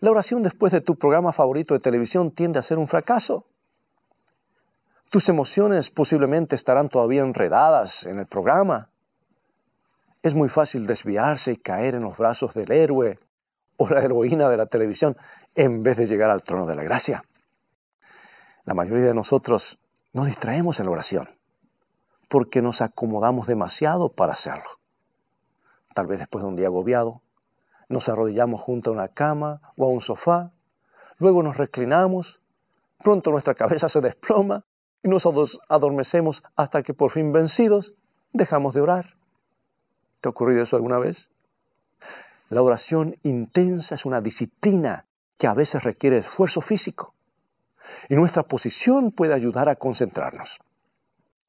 La 0.00 0.10
oración 0.10 0.42
después 0.42 0.72
de 0.72 0.80
tu 0.80 0.96
programa 0.96 1.32
favorito 1.32 1.74
de 1.74 1.80
televisión 1.80 2.30
tiende 2.30 2.58
a 2.58 2.62
ser 2.62 2.78
un 2.78 2.86
fracaso. 2.86 3.46
Tus 5.10 5.28
emociones 5.28 5.90
posiblemente 5.90 6.54
estarán 6.54 6.88
todavía 6.88 7.22
enredadas 7.22 8.04
en 8.06 8.18
el 8.18 8.26
programa. 8.26 8.90
Es 10.28 10.34
muy 10.34 10.50
fácil 10.50 10.86
desviarse 10.86 11.52
y 11.52 11.56
caer 11.56 11.94
en 11.94 12.02
los 12.02 12.18
brazos 12.18 12.52
del 12.52 12.70
héroe 12.70 13.18
o 13.78 13.88
la 13.88 14.02
heroína 14.02 14.50
de 14.50 14.58
la 14.58 14.66
televisión 14.66 15.16
en 15.54 15.82
vez 15.82 15.96
de 15.96 16.06
llegar 16.06 16.28
al 16.28 16.42
trono 16.42 16.66
de 16.66 16.76
la 16.76 16.82
gracia. 16.82 17.24
La 18.66 18.74
mayoría 18.74 19.06
de 19.06 19.14
nosotros 19.14 19.78
nos 20.12 20.26
distraemos 20.26 20.80
en 20.80 20.84
la 20.84 20.92
oración 20.92 21.30
porque 22.28 22.60
nos 22.60 22.82
acomodamos 22.82 23.46
demasiado 23.46 24.12
para 24.12 24.32
hacerlo. 24.34 24.68
Tal 25.94 26.06
vez 26.06 26.18
después 26.18 26.42
de 26.42 26.48
un 26.50 26.56
día 26.56 26.66
agobiado, 26.66 27.22
nos 27.88 28.10
arrodillamos 28.10 28.60
junto 28.60 28.90
a 28.90 28.92
una 28.92 29.08
cama 29.08 29.62
o 29.78 29.86
a 29.86 29.88
un 29.88 30.02
sofá, 30.02 30.52
luego 31.16 31.42
nos 31.42 31.56
reclinamos, 31.56 32.42
pronto 33.02 33.30
nuestra 33.30 33.54
cabeza 33.54 33.88
se 33.88 34.02
desploma 34.02 34.66
y 35.02 35.08
nos 35.08 35.26
adormecemos 35.70 36.42
hasta 36.54 36.82
que 36.82 36.92
por 36.92 37.12
fin 37.12 37.32
vencidos 37.32 37.94
dejamos 38.34 38.74
de 38.74 38.82
orar. 38.82 39.17
¿Te 40.20 40.28
ha 40.28 40.30
ocurrido 40.30 40.62
eso 40.62 40.76
alguna 40.76 40.98
vez? 40.98 41.30
La 42.48 42.62
oración 42.62 43.16
intensa 43.22 43.94
es 43.94 44.06
una 44.06 44.20
disciplina 44.20 45.06
que 45.36 45.46
a 45.46 45.54
veces 45.54 45.84
requiere 45.84 46.18
esfuerzo 46.18 46.60
físico 46.60 47.14
y 48.08 48.14
nuestra 48.14 48.42
posición 48.42 49.12
puede 49.12 49.34
ayudar 49.34 49.68
a 49.68 49.76
concentrarnos. 49.76 50.58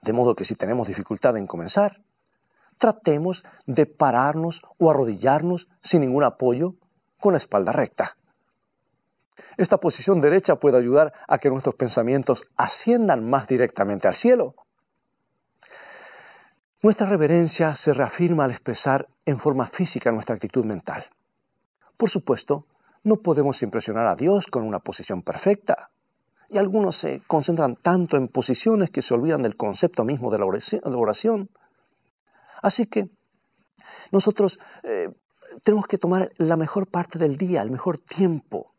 De 0.01 0.13
modo 0.13 0.35
que 0.35 0.45
si 0.45 0.55
tenemos 0.55 0.87
dificultad 0.87 1.35
en 1.37 1.47
comenzar, 1.47 2.01
tratemos 2.77 3.43
de 3.65 3.85
pararnos 3.85 4.61
o 4.77 4.89
arrodillarnos 4.89 5.67
sin 5.81 6.01
ningún 6.01 6.23
apoyo 6.23 6.75
con 7.19 7.33
la 7.33 7.37
espalda 7.37 7.73
recta. 7.73 8.17
Esta 9.57 9.77
posición 9.77 10.21
derecha 10.21 10.55
puede 10.55 10.77
ayudar 10.77 11.13
a 11.27 11.37
que 11.37 11.49
nuestros 11.49 11.75
pensamientos 11.75 12.45
asciendan 12.55 13.29
más 13.29 13.47
directamente 13.47 14.07
al 14.07 14.15
cielo. 14.15 14.55
Nuestra 16.81 17.07
reverencia 17.07 17.75
se 17.75 17.93
reafirma 17.93 18.45
al 18.45 18.51
expresar 18.51 19.09
en 19.25 19.37
forma 19.37 19.65
física 19.65 20.13
nuestra 20.13 20.35
actitud 20.35 20.63
mental. 20.63 21.03
Por 21.97 22.09
supuesto, 22.09 22.67
no 23.03 23.17
podemos 23.17 23.61
impresionar 23.63 24.07
a 24.07 24.15
Dios 24.15 24.47
con 24.47 24.63
una 24.63 24.79
posición 24.79 25.21
perfecta. 25.21 25.91
Y 26.47 26.57
algunos 26.57 26.95
se 26.95 27.21
concentran 27.27 27.75
tanto 27.75 28.15
en 28.15 28.29
posiciones 28.29 28.89
que 28.91 29.01
se 29.01 29.13
olvidan 29.13 29.43
del 29.43 29.57
concepto 29.57 30.05
mismo 30.05 30.31
de 30.31 30.39
la 30.39 30.45
oración. 30.95 31.49
Así 32.61 32.85
que 32.85 33.09
nosotros 34.11 34.57
eh, 34.83 35.09
tenemos 35.63 35.85
que 35.85 35.97
tomar 35.97 36.31
la 36.37 36.55
mejor 36.55 36.87
parte 36.87 37.19
del 37.19 37.37
día, 37.37 37.61
el 37.61 37.71
mejor 37.71 37.99
tiempo, 37.99 38.73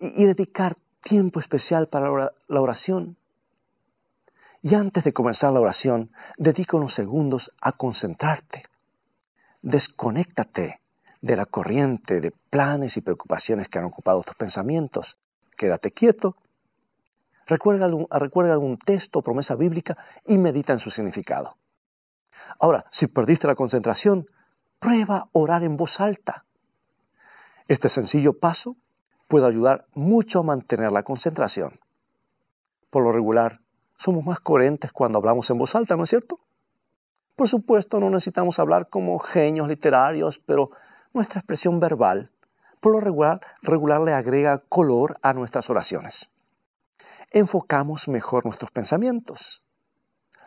y, 0.00 0.24
dedicar 0.24 0.76
tiempo 1.00 1.40
especial 1.40 1.88
para 1.88 2.32
la 2.48 2.60
oración. 2.60 3.16
Y 4.66 4.74
antes 4.74 5.04
de 5.04 5.12
comenzar 5.12 5.52
la 5.52 5.60
oración, 5.60 6.10
dedica 6.38 6.76
unos 6.76 6.92
segundos 6.92 7.54
a 7.60 7.70
concentrarte. 7.70 8.64
Desconéctate 9.62 10.80
de 11.20 11.36
la 11.36 11.46
corriente 11.46 12.20
de 12.20 12.32
planes 12.32 12.96
y 12.96 13.00
preocupaciones 13.00 13.68
que 13.68 13.78
han 13.78 13.84
ocupado 13.84 14.22
tus 14.22 14.34
pensamientos. 14.34 15.20
Quédate 15.56 15.92
quieto. 15.92 16.34
Recuerda 17.46 17.88
recuerda 18.10 18.54
algún 18.54 18.76
texto 18.76 19.20
o 19.20 19.22
promesa 19.22 19.54
bíblica 19.54 19.96
y 20.26 20.36
medita 20.36 20.72
en 20.72 20.80
su 20.80 20.90
significado. 20.90 21.58
Ahora, 22.58 22.86
si 22.90 23.06
perdiste 23.06 23.46
la 23.46 23.54
concentración, 23.54 24.26
prueba 24.80 25.28
orar 25.30 25.62
en 25.62 25.76
voz 25.76 26.00
alta. 26.00 26.44
Este 27.68 27.88
sencillo 27.88 28.40
paso 28.40 28.74
puede 29.28 29.46
ayudar 29.46 29.86
mucho 29.94 30.40
a 30.40 30.42
mantener 30.42 30.90
la 30.90 31.04
concentración. 31.04 31.78
Por 32.90 33.04
lo 33.04 33.12
regular, 33.12 33.60
somos 34.06 34.24
más 34.24 34.38
coherentes 34.38 34.92
cuando 34.92 35.18
hablamos 35.18 35.50
en 35.50 35.58
voz 35.58 35.74
alta, 35.74 35.96
¿no 35.96 36.04
es 36.04 36.10
cierto? 36.10 36.38
Por 37.34 37.48
supuesto, 37.48 37.98
no 37.98 38.08
necesitamos 38.08 38.60
hablar 38.60 38.88
como 38.88 39.18
genios 39.18 39.66
literarios, 39.66 40.38
pero 40.38 40.70
nuestra 41.12 41.40
expresión 41.40 41.80
verbal, 41.80 42.30
por 42.80 42.92
lo 42.92 43.00
regular, 43.00 43.40
regular 43.62 44.00
le 44.00 44.12
agrega 44.12 44.62
color 44.68 45.16
a 45.22 45.32
nuestras 45.32 45.70
oraciones. 45.70 46.30
Enfocamos 47.32 48.06
mejor 48.06 48.44
nuestros 48.44 48.70
pensamientos. 48.70 49.64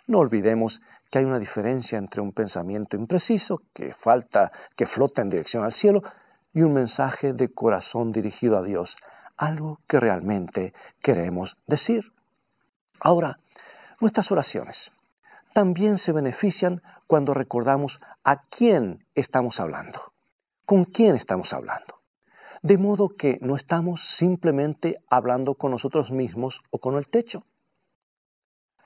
No 0.07 0.19
olvidemos 0.19 0.81
que 1.11 1.19
hay 1.19 1.25
una 1.25 1.37
diferencia 1.37 1.97
entre 1.97 2.21
un 2.21 2.31
pensamiento 2.31 2.95
impreciso 2.95 3.61
que 3.73 3.91
falta, 3.91 4.53
que 4.77 4.87
flota 4.87 5.21
en 5.21 5.29
dirección 5.29 5.65
al 5.65 5.73
cielo, 5.73 6.01
y 6.53 6.61
un 6.61 6.71
mensaje 6.71 7.33
de 7.33 7.53
corazón 7.53 8.13
dirigido 8.13 8.57
a 8.57 8.63
Dios, 8.63 8.95
algo 9.35 9.81
que 9.85 9.99
realmente 9.99 10.73
queremos 11.01 11.57
decir. 11.67 12.13
Ahora, 12.99 13.39
nuestras 13.99 14.31
oraciones 14.31 14.91
también 15.53 15.97
se 15.97 16.11
benefician 16.11 16.81
cuando 17.07 17.33
recordamos 17.33 17.99
a 18.23 18.41
quién 18.41 19.05
estamos 19.15 19.59
hablando, 19.59 20.13
con 20.65 20.85
quién 20.85 21.15
estamos 21.15 21.53
hablando. 21.53 22.01
De 22.61 22.77
modo 22.77 23.09
que 23.09 23.39
no 23.41 23.55
estamos 23.55 24.05
simplemente 24.05 24.97
hablando 25.09 25.55
con 25.55 25.71
nosotros 25.71 26.11
mismos 26.11 26.61
o 26.69 26.79
con 26.79 26.95
el 26.95 27.07
techo. 27.07 27.45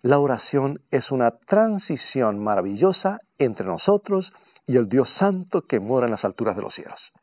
La 0.02 0.20
oración 0.20 0.84
es 0.92 1.12
una 1.12 1.32
transición 1.32 2.38
maravillosa 2.44 3.20
entre 3.38 3.66
nosotros 3.66 4.34
y 4.68 4.78
el 4.78 4.90
Dios 4.90 5.10
Santo 5.10 5.64
que 5.64 5.80
mora 5.80 6.06
en 6.06 6.12
las 6.12 6.26
alturas 6.26 6.56
de 6.56 6.62
los 6.62 6.74
cielos. 6.74 7.14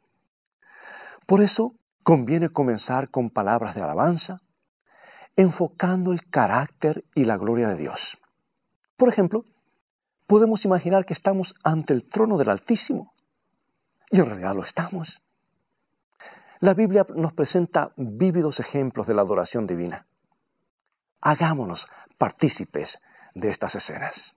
Por 1.27 1.43
eso 1.43 1.75
conviene 2.03 2.49
comenzar 2.49 3.11
con 3.11 3.31
palabras 3.31 3.75
de 3.75 3.83
alabanza, 3.83 4.39
enfocando 5.41 6.13
el 6.13 6.29
carácter 6.29 7.03
y 7.15 7.25
la 7.25 7.39
gloria 7.39 7.69
de 7.69 7.77
Dios. 7.77 8.19
Por 8.99 9.09
ejemplo, 9.09 9.47
podemos 10.27 10.67
imaginar 10.67 11.07
que 11.07 11.15
estamos 11.15 11.55
ante 11.65 11.95
el 11.95 12.05
trono 12.05 12.37
del 12.37 12.51
Altísimo, 12.51 13.15
y 14.11 14.21
en 14.21 14.27
realidad 14.27 14.55
lo 14.55 14.63
estamos. 14.63 15.23
La 16.59 16.75
Biblia 16.75 17.07
nos 17.15 17.33
presenta 17.33 17.93
vívidos 17.97 18.61
ejemplos 18.61 19.07
de 19.07 19.15
la 19.15 19.23
adoración 19.23 19.67
divina. 19.67 20.07
Hagámonos 21.23 21.89
partícipes 22.19 23.01
de 23.35 23.49
estas 23.49 23.75
escenas. 23.77 24.35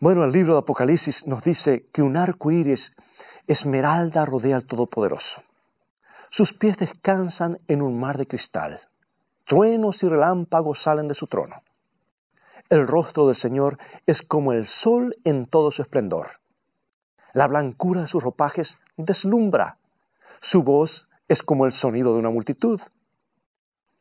Bueno, 0.00 0.22
el 0.24 0.32
libro 0.32 0.52
de 0.52 0.58
Apocalipsis 0.58 1.26
nos 1.26 1.44
dice 1.44 1.86
que 1.94 2.02
un 2.02 2.18
arco 2.18 2.50
iris 2.50 2.92
esmeralda 3.46 4.26
rodea 4.26 4.56
al 4.56 4.66
Todopoderoso. 4.66 5.42
Sus 6.28 6.52
pies 6.52 6.76
descansan 6.76 7.56
en 7.68 7.80
un 7.80 7.98
mar 7.98 8.18
de 8.18 8.26
cristal. 8.26 8.87
Truenos 9.48 10.02
y 10.02 10.08
relámpagos 10.10 10.82
salen 10.82 11.08
de 11.08 11.14
su 11.14 11.26
trono. 11.26 11.62
El 12.68 12.86
rostro 12.86 13.26
del 13.26 13.34
Señor 13.34 13.78
es 14.04 14.20
como 14.20 14.52
el 14.52 14.66
sol 14.66 15.14
en 15.24 15.46
todo 15.46 15.70
su 15.70 15.80
esplendor. 15.80 16.42
La 17.32 17.48
blancura 17.48 18.02
de 18.02 18.08
sus 18.08 18.22
ropajes 18.22 18.76
deslumbra. 18.98 19.78
Su 20.42 20.62
voz 20.62 21.08
es 21.28 21.42
como 21.42 21.64
el 21.64 21.72
sonido 21.72 22.12
de 22.12 22.18
una 22.18 22.28
multitud. 22.28 22.78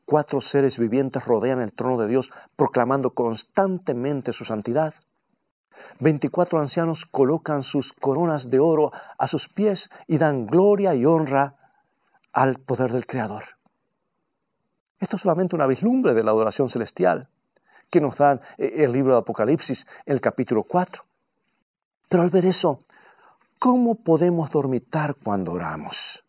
Cuatro 0.04 0.42
seres 0.42 0.78
vivientes 0.78 1.24
rodean 1.26 1.62
el 1.62 1.72
trono 1.72 1.98
de 1.98 2.10
Dios 2.10 2.30
proclamando 2.58 3.12
constantemente 3.12 4.34
su 4.34 4.44
santidad. 4.44 4.96
Veinticuatro 6.02 6.60
ancianos 6.60 7.06
colocan 7.06 7.64
sus 7.64 7.94
coronas 7.94 8.50
de 8.50 8.60
oro 8.60 8.92
a 9.18 9.28
sus 9.28 9.48
pies 9.48 9.90
y 10.08 10.18
dan 10.18 10.46
gloria 10.46 10.94
y 10.94 11.06
honra 11.06 11.56
al 12.34 12.60
poder 12.60 12.92
del 12.92 13.08
Creador. 13.08 13.57
Esto 15.00 15.16
es 15.16 15.22
solamente 15.22 15.56
una 15.56 15.68
vislumbre 15.68 16.14
de 16.14 16.24
la 16.24 16.32
adoración 16.32 16.70
celestial 16.70 17.30
que 17.90 18.02
nos 18.02 18.18
da 18.18 18.40
eh, 18.58 18.74
el 18.78 18.92
libro 18.92 19.14
de 19.14 19.20
Apocalipsis 19.20 19.88
el 20.06 20.22
capítulo 20.22 20.64
4. 20.64 21.04
Pero 22.10 22.24
al 22.24 22.30
ver 22.30 22.46
eso, 22.46 22.80
¿cómo 23.60 23.96
podemos 23.96 24.50
dormitar 24.52 25.16
cuando 25.16 25.54
oramos? 25.54 26.24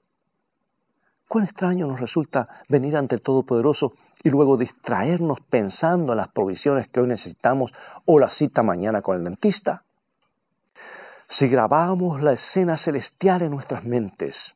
Cuán 1.29 1.45
extraño 1.45 1.87
nos 1.87 2.01
resulta 2.01 2.49
venir 2.69 2.97
ante 2.97 3.15
el 3.15 3.23
Todopoderoso 3.23 3.93
y 4.23 4.31
luego 4.31 4.57
distraernos 4.57 5.41
pensando 5.41 6.13
en 6.13 6.17
las 6.17 6.29
provisiones 6.29 6.89
que 6.89 7.01
hoy 7.01 7.07
necesitamos 7.07 7.75
o 8.07 8.19
la 8.19 8.31
cita 8.31 8.63
mañana 8.63 9.03
con 9.03 9.17
el 9.17 9.25
dentista. 9.25 9.85
Si 11.29 11.49
grabamos 11.49 12.23
la 12.23 12.33
escena 12.33 12.79
celestial 12.79 13.43
en 13.43 13.51
nuestras 13.51 13.85
mentes, 13.85 14.55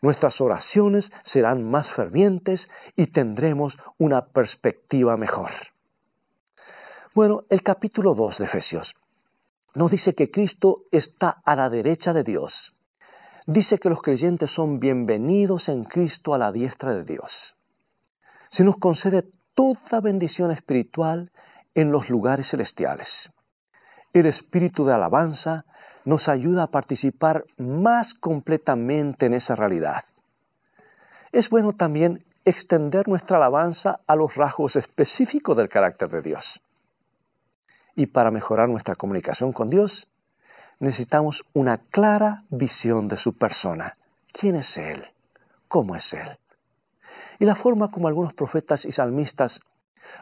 nuestras 0.00 0.40
oraciones 0.40 1.12
serán 1.24 1.68
más 1.68 1.90
fervientes 1.90 2.68
y 2.96 3.06
tendremos 3.06 3.78
una 3.98 4.26
perspectiva 4.26 5.16
mejor. 5.16 5.50
Bueno, 7.14 7.44
el 7.50 7.62
capítulo 7.62 8.14
2 8.14 8.38
de 8.38 8.44
Efesios 8.44 8.94
nos 9.74 9.90
dice 9.90 10.14
que 10.14 10.30
Cristo 10.30 10.84
está 10.90 11.42
a 11.44 11.56
la 11.56 11.70
derecha 11.70 12.12
de 12.12 12.24
Dios. 12.24 12.74
Dice 13.46 13.78
que 13.78 13.88
los 13.88 14.02
creyentes 14.02 14.50
son 14.50 14.78
bienvenidos 14.78 15.68
en 15.68 15.84
Cristo 15.84 16.34
a 16.34 16.38
la 16.38 16.52
diestra 16.52 16.94
de 16.94 17.04
Dios. 17.04 17.56
Se 18.50 18.64
nos 18.64 18.76
concede 18.76 19.24
toda 19.54 20.00
bendición 20.00 20.50
espiritual 20.50 21.30
en 21.74 21.90
los 21.90 22.10
lugares 22.10 22.48
celestiales. 22.50 23.30
El 24.12 24.26
espíritu 24.26 24.84
de 24.84 24.94
alabanza 24.94 25.64
nos 26.08 26.30
ayuda 26.30 26.62
a 26.62 26.70
participar 26.70 27.44
más 27.58 28.14
completamente 28.14 29.26
en 29.26 29.34
esa 29.34 29.54
realidad. 29.54 30.04
Es 31.32 31.50
bueno 31.50 31.74
también 31.74 32.24
extender 32.46 33.08
nuestra 33.08 33.36
alabanza 33.36 34.00
a 34.06 34.16
los 34.16 34.34
rasgos 34.34 34.76
específicos 34.76 35.54
del 35.54 35.68
carácter 35.68 36.08
de 36.08 36.22
Dios. 36.22 36.62
Y 37.94 38.06
para 38.06 38.30
mejorar 38.30 38.70
nuestra 38.70 38.94
comunicación 38.94 39.52
con 39.52 39.68
Dios, 39.68 40.08
necesitamos 40.78 41.44
una 41.52 41.76
clara 41.76 42.44
visión 42.48 43.06
de 43.08 43.18
su 43.18 43.34
persona. 43.34 43.94
¿Quién 44.32 44.54
es 44.54 44.78
Él? 44.78 45.04
¿Cómo 45.68 45.94
es 45.94 46.14
Él? 46.14 46.38
Y 47.38 47.44
la 47.44 47.54
forma 47.54 47.90
como 47.90 48.08
algunos 48.08 48.32
profetas 48.32 48.86
y 48.86 48.92
salmistas 48.92 49.60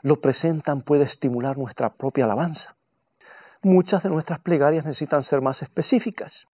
lo 0.02 0.20
presentan 0.20 0.82
puede 0.82 1.04
estimular 1.04 1.56
nuestra 1.56 1.90
propia 1.92 2.24
alabanza 2.24 2.75
muchas 3.62 4.02
de 4.02 4.10
nuestras 4.10 4.38
plegarias 4.38 4.84
necesitan 4.84 5.22
ser 5.22 5.40
más 5.40 5.62
específicas. 5.62 6.46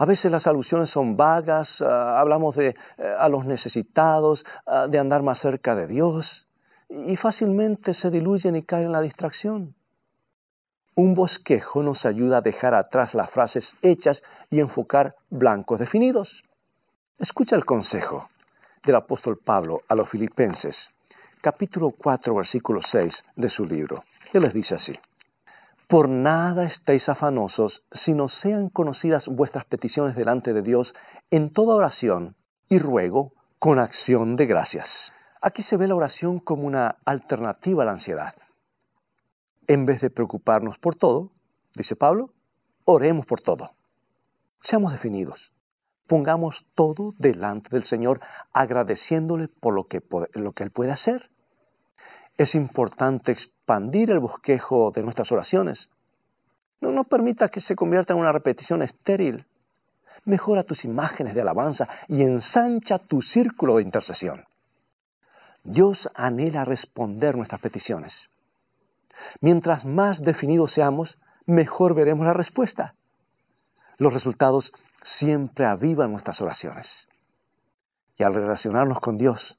A 0.00 0.06
veces 0.06 0.32
las 0.32 0.46
alusiones 0.46 0.88
son 0.88 1.16
vagas, 1.16 1.82
ah, 1.82 2.18
hablamos 2.18 2.56
de 2.56 2.68
eh, 2.68 3.14
a 3.18 3.28
los 3.28 3.44
necesitados, 3.44 4.46
ah, 4.66 4.86
de 4.88 4.98
andar 4.98 5.22
más 5.22 5.38
cerca 5.38 5.74
de 5.74 5.86
Dios, 5.86 6.48
y 6.88 7.16
fácilmente 7.16 7.92
se 7.92 8.10
diluyen 8.10 8.56
y 8.56 8.62
caen 8.62 8.86
en 8.86 8.92
la 8.92 9.02
distracción. 9.02 9.74
Un 10.94 11.14
bosquejo 11.14 11.82
nos 11.82 12.06
ayuda 12.06 12.38
a 12.38 12.40
dejar 12.40 12.72
atrás 12.72 13.14
las 13.14 13.28
frases 13.28 13.76
hechas 13.82 14.22
y 14.48 14.60
enfocar 14.60 15.16
blancos 15.28 15.78
definidos. 15.78 16.44
Escucha 17.18 17.54
el 17.54 17.66
consejo 17.66 18.30
del 18.82 18.96
apóstol 18.96 19.38
Pablo 19.38 19.82
a 19.86 19.94
los 19.94 20.08
filipenses, 20.08 20.90
capítulo 21.42 21.90
4, 21.90 22.34
versículo 22.34 22.80
6 22.80 23.24
de 23.36 23.48
su 23.50 23.66
libro. 23.66 24.02
Él 24.32 24.40
les 24.40 24.54
dice 24.54 24.76
así. 24.76 24.94
Por 25.90 26.08
nada 26.08 26.66
estéis 26.66 27.08
afanosos, 27.08 27.82
sino 27.90 28.28
sean 28.28 28.68
conocidas 28.68 29.26
vuestras 29.26 29.64
peticiones 29.64 30.14
delante 30.14 30.52
de 30.52 30.62
Dios 30.62 30.94
en 31.32 31.50
toda 31.50 31.74
oración 31.74 32.36
y 32.68 32.78
ruego 32.78 33.32
con 33.58 33.80
acción 33.80 34.36
de 34.36 34.46
gracias. 34.46 35.12
Aquí 35.42 35.62
se 35.62 35.76
ve 35.76 35.88
la 35.88 35.96
oración 35.96 36.38
como 36.38 36.62
una 36.62 36.98
alternativa 37.04 37.82
a 37.82 37.86
la 37.86 37.90
ansiedad. 37.90 38.36
En 39.66 39.84
vez 39.84 40.00
de 40.00 40.10
preocuparnos 40.10 40.78
por 40.78 40.94
todo, 40.94 41.32
dice 41.74 41.96
Pablo, 41.96 42.34
oremos 42.84 43.26
por 43.26 43.40
todo. 43.40 43.74
Seamos 44.60 44.92
definidos. 44.92 45.52
Pongamos 46.06 46.68
todo 46.76 47.10
delante 47.18 47.68
del 47.70 47.82
Señor 47.82 48.20
agradeciéndole 48.52 49.48
por 49.48 49.74
lo 49.74 49.88
que, 49.88 50.00
lo 50.34 50.52
que 50.52 50.62
Él 50.62 50.70
puede 50.70 50.92
hacer. 50.92 51.32
Es 52.40 52.54
importante 52.54 53.32
expandir 53.32 54.10
el 54.10 54.18
bosquejo 54.18 54.90
de 54.92 55.02
nuestras 55.02 55.30
oraciones. 55.30 55.90
No, 56.80 56.90
no 56.90 57.04
permita 57.04 57.50
que 57.50 57.60
se 57.60 57.76
convierta 57.76 58.14
en 58.14 58.18
una 58.18 58.32
repetición 58.32 58.80
estéril. 58.80 59.44
Mejora 60.24 60.62
tus 60.62 60.86
imágenes 60.86 61.34
de 61.34 61.42
alabanza 61.42 61.86
y 62.08 62.22
ensancha 62.22 62.96
tu 62.96 63.20
círculo 63.20 63.76
de 63.76 63.82
intercesión. 63.82 64.46
Dios 65.64 66.10
anhela 66.14 66.64
responder 66.64 67.36
nuestras 67.36 67.60
peticiones. 67.60 68.30
Mientras 69.42 69.84
más 69.84 70.22
definidos 70.22 70.72
seamos, 70.72 71.18
mejor 71.44 71.94
veremos 71.94 72.24
la 72.24 72.32
respuesta. 72.32 72.94
Los 73.98 74.14
resultados 74.14 74.72
siempre 75.02 75.66
avivan 75.66 76.10
nuestras 76.10 76.40
oraciones. 76.40 77.10
Y 78.16 78.22
al 78.22 78.32
relacionarnos 78.32 78.98
con 79.00 79.18
Dios, 79.18 79.58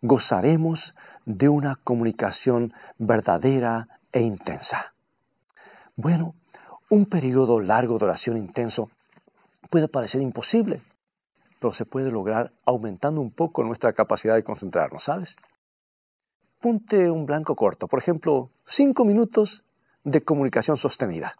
gozaremos 0.00 0.94
de 1.26 1.48
una 1.48 1.76
comunicación 1.76 2.72
verdadera 2.98 3.88
e 4.12 4.20
intensa. 4.20 4.94
Bueno, 5.96 6.34
un 6.90 7.06
periodo 7.06 7.60
largo 7.60 7.98
de 7.98 8.04
oración 8.04 8.36
intenso 8.36 8.90
puede 9.70 9.88
parecer 9.88 10.20
imposible, 10.20 10.82
pero 11.58 11.72
se 11.72 11.86
puede 11.86 12.10
lograr 12.10 12.52
aumentando 12.64 13.20
un 13.20 13.30
poco 13.30 13.64
nuestra 13.64 13.92
capacidad 13.92 14.34
de 14.34 14.44
concentrarnos, 14.44 15.04
¿sabes? 15.04 15.36
Ponte 16.60 17.10
un 17.10 17.26
blanco 17.26 17.56
corto, 17.56 17.88
por 17.88 17.98
ejemplo, 17.98 18.50
cinco 18.66 19.04
minutos 19.04 19.64
de 20.02 20.22
comunicación 20.22 20.76
sostenida. 20.76 21.36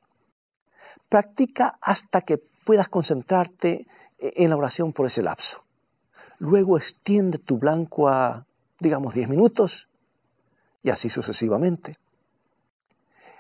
Practica 1.09 1.79
hasta 1.81 2.23
que 2.23 2.39
puedas 2.39 2.89
concentrarte 2.89 3.87
en 4.19 4.51
la 4.51 4.57
oración 4.57 4.93
por 4.93 5.07
ese 5.07 5.23
lapso. 5.23 5.65
Luego 6.39 6.77
extiende 6.77 7.39
tu 7.39 7.59
blanco 7.59 8.09
a, 8.09 8.47
digamos, 8.85 9.15
10 9.15 9.29
minutos 9.29 9.89
y 10.83 10.91
así 10.91 11.09
sucesivamente. 11.11 11.97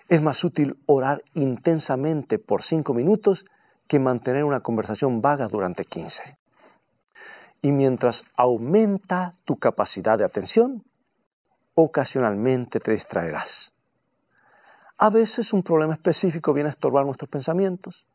Es 0.08 0.20
más 0.20 0.42
útil 0.42 0.78
orar 0.86 1.22
intensamente 1.34 2.38
por 2.38 2.62
cinco 2.62 2.92
minutos 2.94 3.46
que 3.86 4.00
mantener 4.00 4.44
una 4.44 4.60
conversación 4.60 5.22
vaga 5.22 5.48
durante 5.48 5.84
15 5.84 6.36
y 7.64 7.72
mientras 7.72 8.24
aumenta 8.36 9.32
tu 9.46 9.56
capacidad 9.56 10.18
de 10.18 10.24
atención, 10.24 10.84
ocasionalmente 11.74 12.78
te 12.78 12.92
distraerás. 12.92 13.72
A 14.98 15.08
veces 15.08 15.52
un 15.54 15.62
problema 15.62 15.94
específico 15.94 16.52
viene 16.52 16.68
a 16.68 16.72
estorbar 16.72 17.06
nuestros 17.06 17.30
pensamientos. 17.30 18.06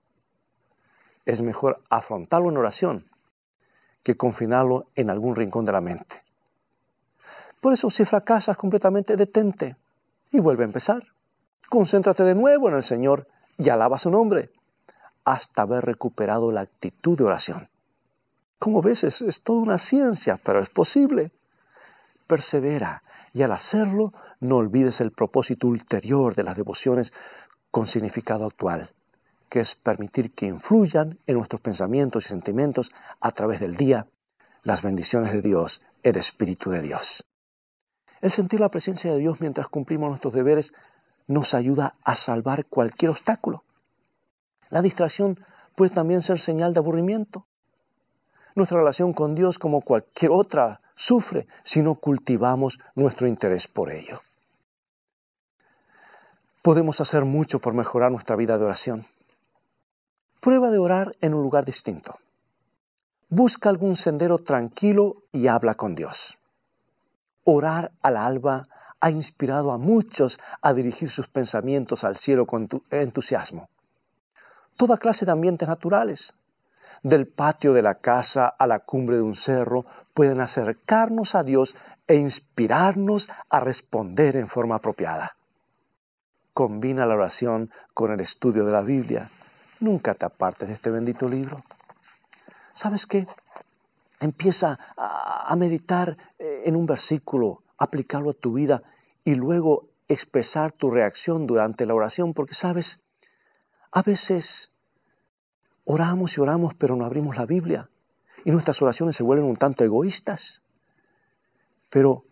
Es 1.26 1.42
mejor 1.42 1.82
afrontarlo 1.90 2.50
en 2.50 2.58
oración 2.58 3.06
que 4.04 4.16
confinarlo 4.16 4.88
en 4.96 5.10
algún 5.10 5.36
rincón 5.36 5.66
de 5.66 5.72
la 5.72 5.82
mente. 5.82 6.24
Por 7.62 7.74
eso 7.74 7.90
si 7.90 8.06
fracasas 8.06 8.58
completamente, 8.58 9.16
detente 9.16 9.76
y 10.32 10.40
vuelve 10.40 10.64
a 10.64 10.68
empezar. 10.68 11.04
Concéntrate 11.70 12.24
de 12.24 12.36
nuevo 12.36 12.70
en 12.70 12.76
el 12.76 12.84
Señor 12.84 13.28
y 13.58 13.70
alaba 13.70 14.00
su 14.00 14.10
nombre 14.10 14.52
hasta 15.26 15.64
haber 15.64 15.86
recuperado 15.86 16.52
la 16.52 16.62
actitud 16.62 17.18
de 17.18 17.26
oración. 17.26 17.70
Como 18.58 18.82
ves, 18.82 19.04
es, 19.04 19.22
es 19.22 19.44
toda 19.44 19.60
una 19.60 19.78
ciencia, 19.78 20.40
pero 20.44 20.60
es 20.60 20.70
posible. 20.70 21.32
Persevera 22.26 23.04
y 23.34 23.44
al 23.44 23.52
hacerlo 23.52 24.14
no 24.40 24.58
olvides 24.58 25.02
el 25.02 25.12
propósito 25.12 25.68
ulterior 25.68 26.36
de 26.36 26.44
las 26.44 26.56
devociones 26.56 27.14
con 27.72 27.88
significado 27.88 28.46
actual, 28.46 28.92
que 29.50 29.60
es 29.60 29.76
permitir 29.76 30.34
que 30.34 30.48
influyan 30.48 31.20
en 31.28 31.38
nuestros 31.38 31.62
pensamientos 31.62 32.26
y 32.26 32.30
sentimientos 32.30 32.92
a 33.20 33.32
través 33.32 33.60
del 33.60 33.76
día 33.76 34.08
las 34.64 34.82
bendiciones 34.82 35.32
de 35.32 35.42
Dios, 35.42 35.82
el 36.04 36.18
Espíritu 36.18 36.72
de 36.72 36.82
Dios. 36.82 37.29
El 38.22 38.32
sentir 38.32 38.60
la 38.60 38.70
presencia 38.70 39.12
de 39.12 39.20
Dios 39.20 39.40
mientras 39.42 39.68
cumplimos 39.68 40.10
nuestros 40.10 40.34
deberes 40.34 40.74
nos 41.28 41.54
ayuda 41.54 41.96
a 42.04 42.16
salvar 42.16 42.66
cualquier 42.66 43.12
obstáculo. 43.12 43.64
La 44.70 44.82
distracción 44.82 45.40
puede 45.76 45.92
también 45.92 46.22
ser 46.22 46.40
señal 46.40 46.74
de 46.74 46.80
aburrimiento. 46.80 47.46
Nuestra 48.56 48.80
relación 48.80 49.14
con 49.14 49.36
Dios, 49.36 49.60
como 49.60 49.82
cualquier 49.82 50.32
otra, 50.32 50.82
sufre 50.96 51.48
si 51.64 51.82
no 51.82 51.96
cultivamos 51.96 52.80
nuestro 52.96 53.28
interés 53.28 53.68
por 53.68 53.92
ello. 53.92 54.22
Podemos 56.62 57.00
hacer 57.00 57.24
mucho 57.24 57.60
por 57.60 57.74
mejorar 57.74 58.12
nuestra 58.12 58.36
vida 58.36 58.58
de 58.58 58.66
oración. 58.66 59.06
Prueba 60.42 60.72
de 60.72 60.80
orar 60.80 61.14
en 61.22 61.34
un 61.34 61.44
lugar 61.44 61.64
distinto. 61.64 62.20
Busca 63.30 63.70
algún 63.70 63.96
sendero 63.96 64.40
tranquilo 64.40 65.24
y 65.32 65.48
habla 65.48 65.76
con 65.76 65.96
Dios. 65.96 66.39
Orar 67.44 67.92
al 68.02 68.18
alba 68.18 68.68
ha 69.00 69.10
inspirado 69.10 69.72
a 69.72 69.78
muchos 69.78 70.40
a 70.62 70.74
dirigir 70.74 71.10
sus 71.10 71.28
pensamientos 71.28 72.04
al 72.04 72.18
cielo 72.18 72.46
con 72.46 72.68
entusiasmo. 72.92 73.70
Toda 74.78 74.98
clase 74.98 75.26
de 75.26 75.32
ambientes 75.32 75.68
naturales, 75.68 76.36
del 77.04 77.28
patio 77.28 77.74
de 77.74 77.82
la 77.82 77.96
casa 77.96 78.48
a 78.48 78.68
la 78.68 78.80
cumbre 78.80 79.18
de 79.18 79.22
un 79.22 79.36
cerro, 79.36 79.86
pueden 80.14 80.42
acercarnos 80.42 81.36
a 81.36 81.44
Dios 81.44 81.76
e 82.08 82.16
inspirarnos 82.16 83.30
a 83.50 83.60
responder 83.60 84.36
en 84.36 84.48
forma 84.48 84.76
apropiada. 84.76 85.36
Combina 86.54 87.06
la 87.06 87.16
oración 87.16 87.72
con 87.94 88.12
el 88.12 88.20
estudio 88.20 88.66
de 88.66 88.72
la 88.72 88.82
Biblia. 88.82 89.30
Nunca 89.80 90.14
te 90.14 90.26
apartes 90.26 90.68
de 90.68 90.74
este 90.74 90.90
bendito 90.90 91.30
libro. 91.30 91.64
¿Sabes 92.74 93.06
qué? 93.06 93.28
Empieza 94.20 94.80
a, 94.98 95.56
meditar 95.56 96.18
eh, 96.38 96.64
en 96.66 96.76
un 96.76 96.86
versículo, 96.86 97.64
aplicarlo 97.78 98.32
a 98.32 98.34
tu 98.34 98.54
vida 98.54 98.84
y 99.24 99.36
luego 99.36 99.90
expresar 100.08 100.72
tu 100.72 100.92
reacción 100.92 101.48
durante 101.48 101.86
la 101.86 101.94
oración, 101.94 102.34
porque 102.34 102.54
sabes, 102.54 103.00
a 103.92 104.02
veces 104.02 104.72
Oramos 105.92 106.38
y 106.38 106.42
oramos, 106.42 106.76
pero 106.76 106.96
no 106.96 107.04
abrimos 107.04 107.36
la 107.36 107.48
Biblia. 107.48 107.90
Y 108.46 108.52
nuestras 108.52 108.80
oraciones 108.80 109.16
se 109.16 109.24
vuelven 109.24 109.48
un 109.48 109.56
tanto 109.56 109.84
egoístas. 109.84 110.62
Pero 111.90 112.26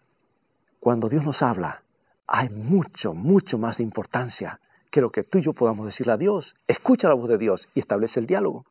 cuando 0.80 1.10
Dios 1.10 1.26
nos 1.26 1.42
habla, 1.42 1.84
hay 2.28 2.50
mucho, 2.50 3.16
mucho 3.16 3.58
más 3.58 3.78
de 3.78 3.84
importancia 3.84 4.62
que 4.92 5.02
lo 5.02 5.12
que 5.12 5.24
tú 5.24 5.40
y 5.40 5.42
yo 5.42 5.54
podamos 5.54 5.88
decirle 5.88 6.14
a 6.14 6.18
Dios. 6.18 6.54
Escucha 6.68 7.08
la 7.08 7.16
voz 7.16 7.30
de 7.30 7.40
Dios 7.40 7.68
y 7.74 7.80
establece 7.80 8.20
el 8.20 8.28
diálogo. 8.28 8.64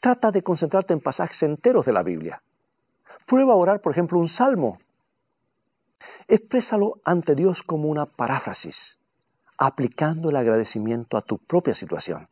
Trata 0.00 0.30
de 0.30 0.42
concentrarte 0.42 0.92
en 0.92 1.00
pasajes 1.00 1.42
enteros 1.42 1.86
de 1.86 1.92
la 1.92 2.02
Biblia. 2.02 2.42
Prueba 3.26 3.52
a 3.52 3.56
orar, 3.56 3.80
por 3.80 3.92
ejemplo, 3.92 4.18
un 4.18 4.28
salmo. 4.28 4.78
Exprésalo 6.28 7.00
ante 7.04 7.34
Dios 7.34 7.62
como 7.62 7.88
una 7.88 8.06
paráfrasis, 8.06 8.98
aplicando 9.58 10.30
el 10.30 10.36
agradecimiento 10.36 11.16
a 11.16 11.22
tu 11.22 11.38
propia 11.38 11.74
situación 11.74 12.28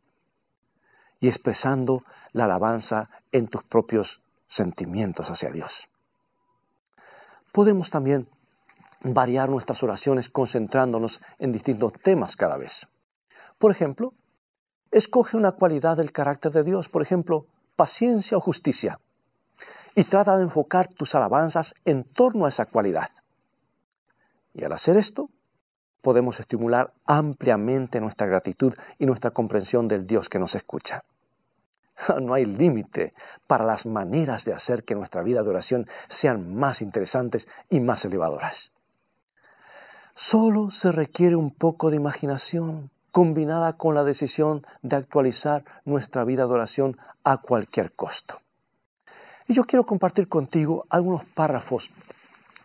y 1.19 1.27
expresando 1.27 2.03
la 2.33 2.45
alabanza 2.45 3.09
en 3.31 3.47
tus 3.47 3.63
propios 3.63 4.21
sentimientos 4.47 5.29
hacia 5.29 5.51
Dios. 5.51 5.89
Podemos 7.53 7.89
también 7.89 8.27
variar 9.03 9.49
nuestras 9.49 9.83
oraciones 9.83 10.29
concentrándonos 10.29 11.21
en 11.39 11.51
distintos 11.51 11.93
temas 11.93 12.35
cada 12.35 12.57
vez. 12.57 12.87
Por 13.57 13.71
ejemplo, 13.71 14.13
escoge 14.91 15.37
una 15.37 15.53
cualidad 15.53 15.97
del 15.97 16.11
carácter 16.11 16.51
de 16.51 16.63
Dios, 16.63 16.89
por 16.89 17.01
ejemplo, 17.01 17.45
paciencia 17.75 18.37
o 18.37 18.41
justicia, 18.41 18.99
y 19.95 20.03
trata 20.03 20.37
de 20.37 20.43
enfocar 20.43 20.87
tus 20.87 21.15
alabanzas 21.15 21.73
en 21.85 22.03
torno 22.03 22.45
a 22.45 22.49
esa 22.49 22.65
cualidad. 22.65 23.09
Y 24.53 24.63
al 24.63 24.73
hacer 24.73 24.97
esto, 24.97 25.29
podemos 26.01 26.39
estimular 26.39 26.93
ampliamente 27.05 28.01
nuestra 28.01 28.27
gratitud 28.27 28.73
y 28.99 29.05
nuestra 29.05 29.31
comprensión 29.31 29.87
del 29.87 30.05
Dios 30.05 30.29
que 30.29 30.39
nos 30.39 30.55
escucha. 30.55 31.03
No 32.21 32.33
hay 32.33 32.45
límite 32.45 33.13
para 33.47 33.65
las 33.65 33.85
maneras 33.85 34.45
de 34.45 34.53
hacer 34.53 34.83
que 34.83 34.95
nuestra 34.95 35.21
vida 35.21 35.43
de 35.43 35.49
oración 35.49 35.87
sean 36.07 36.55
más 36.55 36.81
interesantes 36.81 37.47
y 37.69 37.79
más 37.79 38.05
elevadoras. 38.05 38.71
Solo 40.15 40.71
se 40.71 40.91
requiere 40.91 41.35
un 41.35 41.51
poco 41.51 41.89
de 41.89 41.97
imaginación 41.97 42.89
combinada 43.11 43.73
con 43.73 43.95
la 43.95 44.03
decisión 44.03 44.61
de 44.81 44.95
actualizar 44.95 45.63
nuestra 45.85 46.23
vida 46.23 46.45
de 46.45 46.53
oración 46.53 46.97
a 47.23 47.37
cualquier 47.37 47.91
costo. 47.91 48.39
Y 49.47 49.53
yo 49.53 49.65
quiero 49.65 49.85
compartir 49.85 50.27
contigo 50.27 50.85
algunos 50.89 51.25
párrafos 51.25 51.89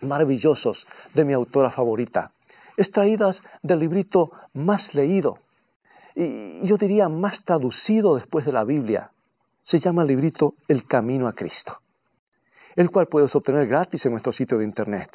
maravillosos 0.00 0.86
de 1.14 1.24
mi 1.24 1.32
autora 1.32 1.70
favorita, 1.70 2.32
extraídas 2.76 3.42
del 3.62 3.80
librito 3.80 4.30
más 4.52 4.94
leído 4.94 5.38
y 6.16 6.66
yo 6.66 6.78
diría 6.78 7.10
más 7.10 7.44
traducido 7.44 8.14
después 8.14 8.46
de 8.46 8.52
la 8.52 8.64
Biblia. 8.64 9.12
Se 9.62 9.78
llama 9.78 10.02
el 10.02 10.08
librito 10.08 10.54
El 10.66 10.86
Camino 10.86 11.28
a 11.28 11.34
Cristo, 11.34 11.82
el 12.74 12.90
cual 12.90 13.06
puedes 13.06 13.34
obtener 13.36 13.66
gratis 13.66 14.06
en 14.06 14.12
nuestro 14.12 14.32
sitio 14.32 14.56
de 14.56 14.64
internet. 14.64 15.10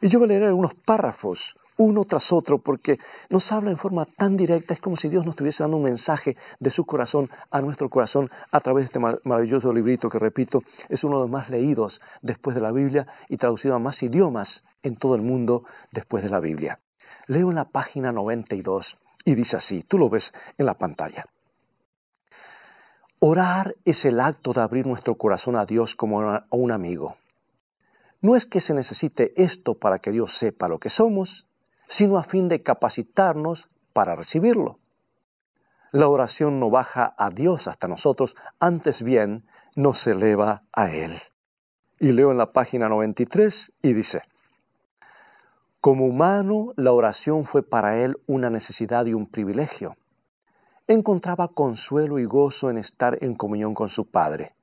Y 0.00 0.08
yo 0.08 0.20
voy 0.20 0.26
a 0.26 0.28
leer 0.28 0.44
algunos 0.44 0.74
párrafos, 0.74 1.56
uno 1.80 2.04
tras 2.04 2.30
otro, 2.30 2.58
porque 2.58 2.98
nos 3.30 3.50
habla 3.52 3.70
en 3.70 3.78
forma 3.78 4.04
tan 4.04 4.36
directa, 4.36 4.74
es 4.74 4.80
como 4.80 4.98
si 4.98 5.08
Dios 5.08 5.24
nos 5.24 5.32
estuviese 5.32 5.62
dando 5.62 5.78
un 5.78 5.84
mensaje 5.84 6.36
de 6.58 6.70
su 6.70 6.84
corazón 6.84 7.30
a 7.50 7.62
nuestro 7.62 7.88
corazón 7.88 8.30
a 8.52 8.60
través 8.60 8.82
de 8.82 8.86
este 8.86 9.18
maravilloso 9.26 9.72
librito 9.72 10.10
que, 10.10 10.18
repito, 10.18 10.62
es 10.90 11.04
uno 11.04 11.16
de 11.16 11.22
los 11.22 11.30
más 11.30 11.48
leídos 11.48 12.02
después 12.20 12.54
de 12.54 12.60
la 12.60 12.70
Biblia 12.70 13.06
y 13.30 13.38
traducido 13.38 13.74
a 13.74 13.78
más 13.78 14.02
idiomas 14.02 14.64
en 14.82 14.96
todo 14.96 15.14
el 15.14 15.22
mundo 15.22 15.64
después 15.90 16.22
de 16.22 16.28
la 16.28 16.38
Biblia. 16.38 16.80
Leo 17.28 17.48
en 17.48 17.56
la 17.56 17.64
página 17.64 18.12
92 18.12 18.98
y 19.24 19.34
dice 19.34 19.56
así, 19.56 19.82
tú 19.82 19.96
lo 19.96 20.10
ves 20.10 20.34
en 20.58 20.66
la 20.66 20.76
pantalla. 20.76 21.24
Orar 23.20 23.74
es 23.86 24.04
el 24.04 24.20
acto 24.20 24.52
de 24.52 24.60
abrir 24.60 24.86
nuestro 24.86 25.14
corazón 25.14 25.56
a 25.56 25.64
Dios 25.64 25.94
como 25.94 26.20
a 26.20 26.44
un 26.50 26.72
amigo. 26.72 27.16
No 28.20 28.36
es 28.36 28.44
que 28.44 28.60
se 28.60 28.74
necesite 28.74 29.32
esto 29.42 29.74
para 29.74 29.98
que 29.98 30.12
Dios 30.12 30.34
sepa 30.34 30.68
lo 30.68 30.78
que 30.78 30.90
somos, 30.90 31.46
sino 31.90 32.18
a 32.18 32.22
fin 32.22 32.48
de 32.48 32.62
capacitarnos 32.62 33.68
para 33.92 34.14
recibirlo. 34.14 34.78
La 35.90 36.06
oración 36.06 36.60
no 36.60 36.70
baja 36.70 37.14
a 37.18 37.30
Dios 37.30 37.66
hasta 37.66 37.88
nosotros, 37.88 38.36
antes 38.60 39.02
bien 39.02 39.44
nos 39.74 40.06
eleva 40.06 40.62
a 40.72 40.92
Él. 40.92 41.12
Y 41.98 42.12
leo 42.12 42.30
en 42.30 42.38
la 42.38 42.52
página 42.52 42.88
93 42.88 43.72
y 43.82 43.92
dice, 43.92 44.22
como 45.80 46.06
humano, 46.06 46.72
la 46.76 46.92
oración 46.92 47.44
fue 47.44 47.62
para 47.62 47.96
él 48.02 48.20
una 48.26 48.50
necesidad 48.50 49.06
y 49.06 49.14
un 49.14 49.26
privilegio. 49.26 49.96
Encontraba 50.86 51.48
consuelo 51.48 52.18
y 52.18 52.24
gozo 52.24 52.68
en 52.68 52.76
estar 52.76 53.16
en 53.22 53.34
comunión 53.34 53.72
con 53.74 53.88
su 53.88 54.06
Padre. 54.06 54.54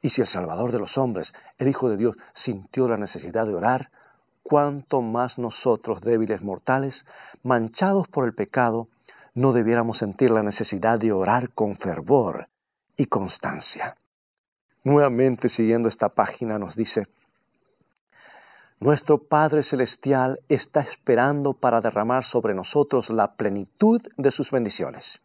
Y 0.00 0.10
si 0.10 0.20
el 0.20 0.28
Salvador 0.28 0.70
de 0.70 0.78
los 0.78 0.96
hombres, 0.96 1.34
el 1.58 1.66
Hijo 1.66 1.90
de 1.90 1.96
Dios, 1.96 2.16
sintió 2.34 2.86
la 2.86 2.96
necesidad 2.96 3.46
de 3.46 3.54
orar, 3.54 3.90
cuánto 4.44 5.02
más 5.02 5.38
nosotros, 5.38 6.02
débiles 6.02 6.42
mortales, 6.44 7.06
manchados 7.42 8.06
por 8.06 8.24
el 8.24 8.34
pecado, 8.34 8.88
no 9.34 9.52
debiéramos 9.52 9.98
sentir 9.98 10.30
la 10.30 10.44
necesidad 10.44 11.00
de 11.00 11.10
orar 11.10 11.50
con 11.50 11.74
fervor 11.74 12.48
y 12.96 13.06
constancia. 13.06 13.96
Nuevamente, 14.84 15.48
siguiendo 15.48 15.88
esta 15.88 16.10
página, 16.10 16.58
nos 16.58 16.76
dice, 16.76 17.08
nuestro 18.78 19.18
Padre 19.18 19.62
Celestial 19.62 20.40
está 20.48 20.80
esperando 20.80 21.54
para 21.54 21.80
derramar 21.80 22.22
sobre 22.22 22.54
nosotros 22.54 23.08
la 23.08 23.34
plenitud 23.34 24.02
de 24.18 24.30
sus 24.30 24.50
bendiciones. 24.50 25.22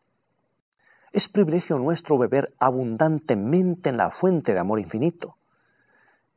Es 1.11 1.27
privilegio 1.27 1.77
nuestro 1.77 2.17
beber 2.17 2.53
abundantemente 2.59 3.89
en 3.89 3.97
la 3.97 4.11
fuente 4.11 4.53
de 4.53 4.59
amor 4.59 4.79
infinito. 4.79 5.37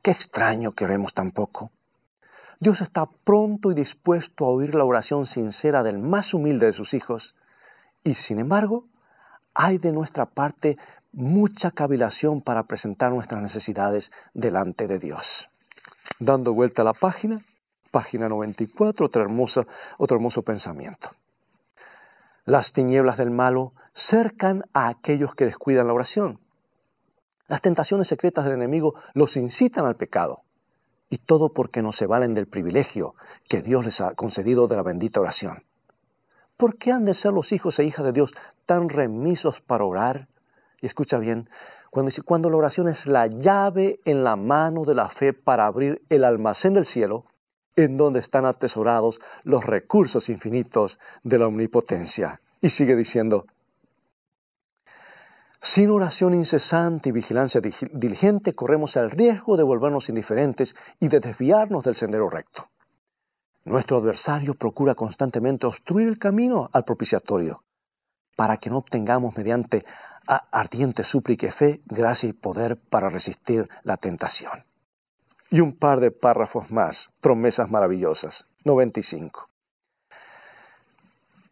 Qué 0.03 0.11
extraño 0.11 0.73
que 0.73 0.85
oremos 0.85 1.15
tan 1.15 1.31
poco. 1.31 1.71
Dios 2.63 2.81
está 2.81 3.07
pronto 3.07 3.73
y 3.73 3.75
dispuesto 3.75 4.45
a 4.45 4.49
oír 4.51 4.77
la 4.77 4.85
oración 4.85 5.27
sincera 5.27 5.83
del 5.83 5.99
más 5.99 6.33
humilde 6.33 6.67
de 6.67 6.73
sus 6.73 6.95
hijos. 6.95 7.35
Y 8.05 8.15
sin 8.15 8.39
embargo, 8.39 8.87
hay 9.53 9.79
de 9.79 9.91
nuestra 9.91 10.27
parte 10.27 10.79
mucha 11.11 11.73
cavilación 11.73 12.41
para 12.41 12.63
presentar 12.69 13.11
nuestras 13.11 13.43
necesidades 13.43 14.13
delante 14.33 14.87
de 14.87 15.01
Dios. 15.01 15.51
Dando 16.21 16.55
vuelta 16.55 16.83
a 16.83 16.85
la 16.85 16.93
página, 16.93 17.41
página 17.91 18.29
94, 18.29 19.07
otro 19.07 19.23
hermoso, 19.23 19.67
otro 19.99 20.19
hermoso 20.19 20.43
pensamiento. 20.43 21.11
Las 22.45 22.73
tinieblas 22.73 23.17
del 23.17 23.33
malo 23.33 23.73
cercan 23.93 24.67
a 24.73 24.87
aquellos 24.87 25.35
que 25.35 25.47
descuidan 25.47 25.89
la 25.89 25.95
oración. 25.95 26.39
Las 27.49 27.61
tentaciones 27.61 28.07
secretas 28.07 28.45
del 28.45 28.55
enemigo 28.55 28.95
los 29.15 29.37
incitan 29.37 29.85
al 29.85 29.97
pecado. 29.97 30.45
Y 31.13 31.19
todo 31.19 31.51
porque 31.51 31.83
no 31.83 31.93
se 31.93 32.07
valen 32.07 32.33
del 32.33 32.47
privilegio 32.47 33.15
que 33.47 33.61
Dios 33.61 33.85
les 33.85 34.01
ha 34.01 34.15
concedido 34.15 34.67
de 34.67 34.77
la 34.77 34.83
bendita 34.83 35.21
oración. 35.21 35.63
¿Por 36.57 36.79
qué 36.79 36.91
han 36.91 37.05
de 37.05 37.13
ser 37.13 37.35
los 37.35 37.53
hijos 37.53 37.79
e 37.79 37.85
hijas 37.85 38.07
de 38.07 38.13
Dios 38.13 38.33
tan 38.65 38.89
remisos 38.89 39.61
para 39.61 39.85
orar? 39.85 40.29
Y 40.81 40.87
escucha 40.87 41.19
bien, 41.19 41.51
cuando 41.91 42.11
cuando 42.25 42.49
la 42.49 42.57
oración 42.57 42.89
es 42.89 43.07
la 43.07 43.27
llave 43.27 44.01
en 44.07 44.25
la 44.25 44.37
mano 44.37 44.87
de 44.87 44.95
la 44.95 45.11
fe 45.11 45.35
para 45.35 45.67
abrir 45.67 46.01
el 46.09 46.25
almacén 46.25 46.73
del 46.73 46.87
cielo, 46.87 47.27
en 47.77 47.99
donde 47.99 48.19
están 48.19 48.47
atesorados 48.47 49.21
los 49.43 49.67
recursos 49.67 50.31
infinitos 50.31 50.99
de 51.25 51.39
la 51.39 51.47
omnipotencia. 51.47 52.41
Y 52.63 52.71
sigue 52.71 52.97
diciendo, 52.97 53.45
sin 55.65 55.91
oración 55.91 56.35
incesante 56.35 57.11
y 57.11 57.13
vigilancia 57.13 57.61
diligente 57.61 58.53
corremos 58.53 58.97
el 58.97 59.13
riesgo 59.13 59.57
de 59.57 59.63
volvernos 59.63 60.09
indiferentes 60.09 60.75
y 60.99 61.07
de 61.07 61.21
desviarnos 61.21 61.85
del 61.85 61.95
sendero 61.95 62.29
recto. 62.29 62.69
Nuestro 63.65 63.99
adversario 63.99 64.55
procura 64.55 64.97
constantemente 64.97 65.67
obstruir 65.67 66.09
el 66.09 66.19
camino 66.19 66.69
al 66.73 66.85
propiciatorio 66.85 67.63
para 68.35 68.57
que 68.57 68.71
no 68.71 68.79
obtengamos 68.79 69.37
mediante 69.37 69.85
ardiente 70.27 71.05
súplica 71.05 71.51
fe, 71.53 71.81
gracia 71.87 72.29
y 72.29 72.33
poder 72.33 72.77
para 72.77 73.09
resistir 73.09 73.69
la 73.85 73.97
tentación. 73.97 74.65
Y 75.49 75.61
un 75.61 75.75
par 75.75 76.01
de 76.01 76.11
párrafos 76.11 76.73
más, 76.73 77.11
promesas 77.21 77.71
maravillosas. 77.71 78.47
95. 78.65 79.49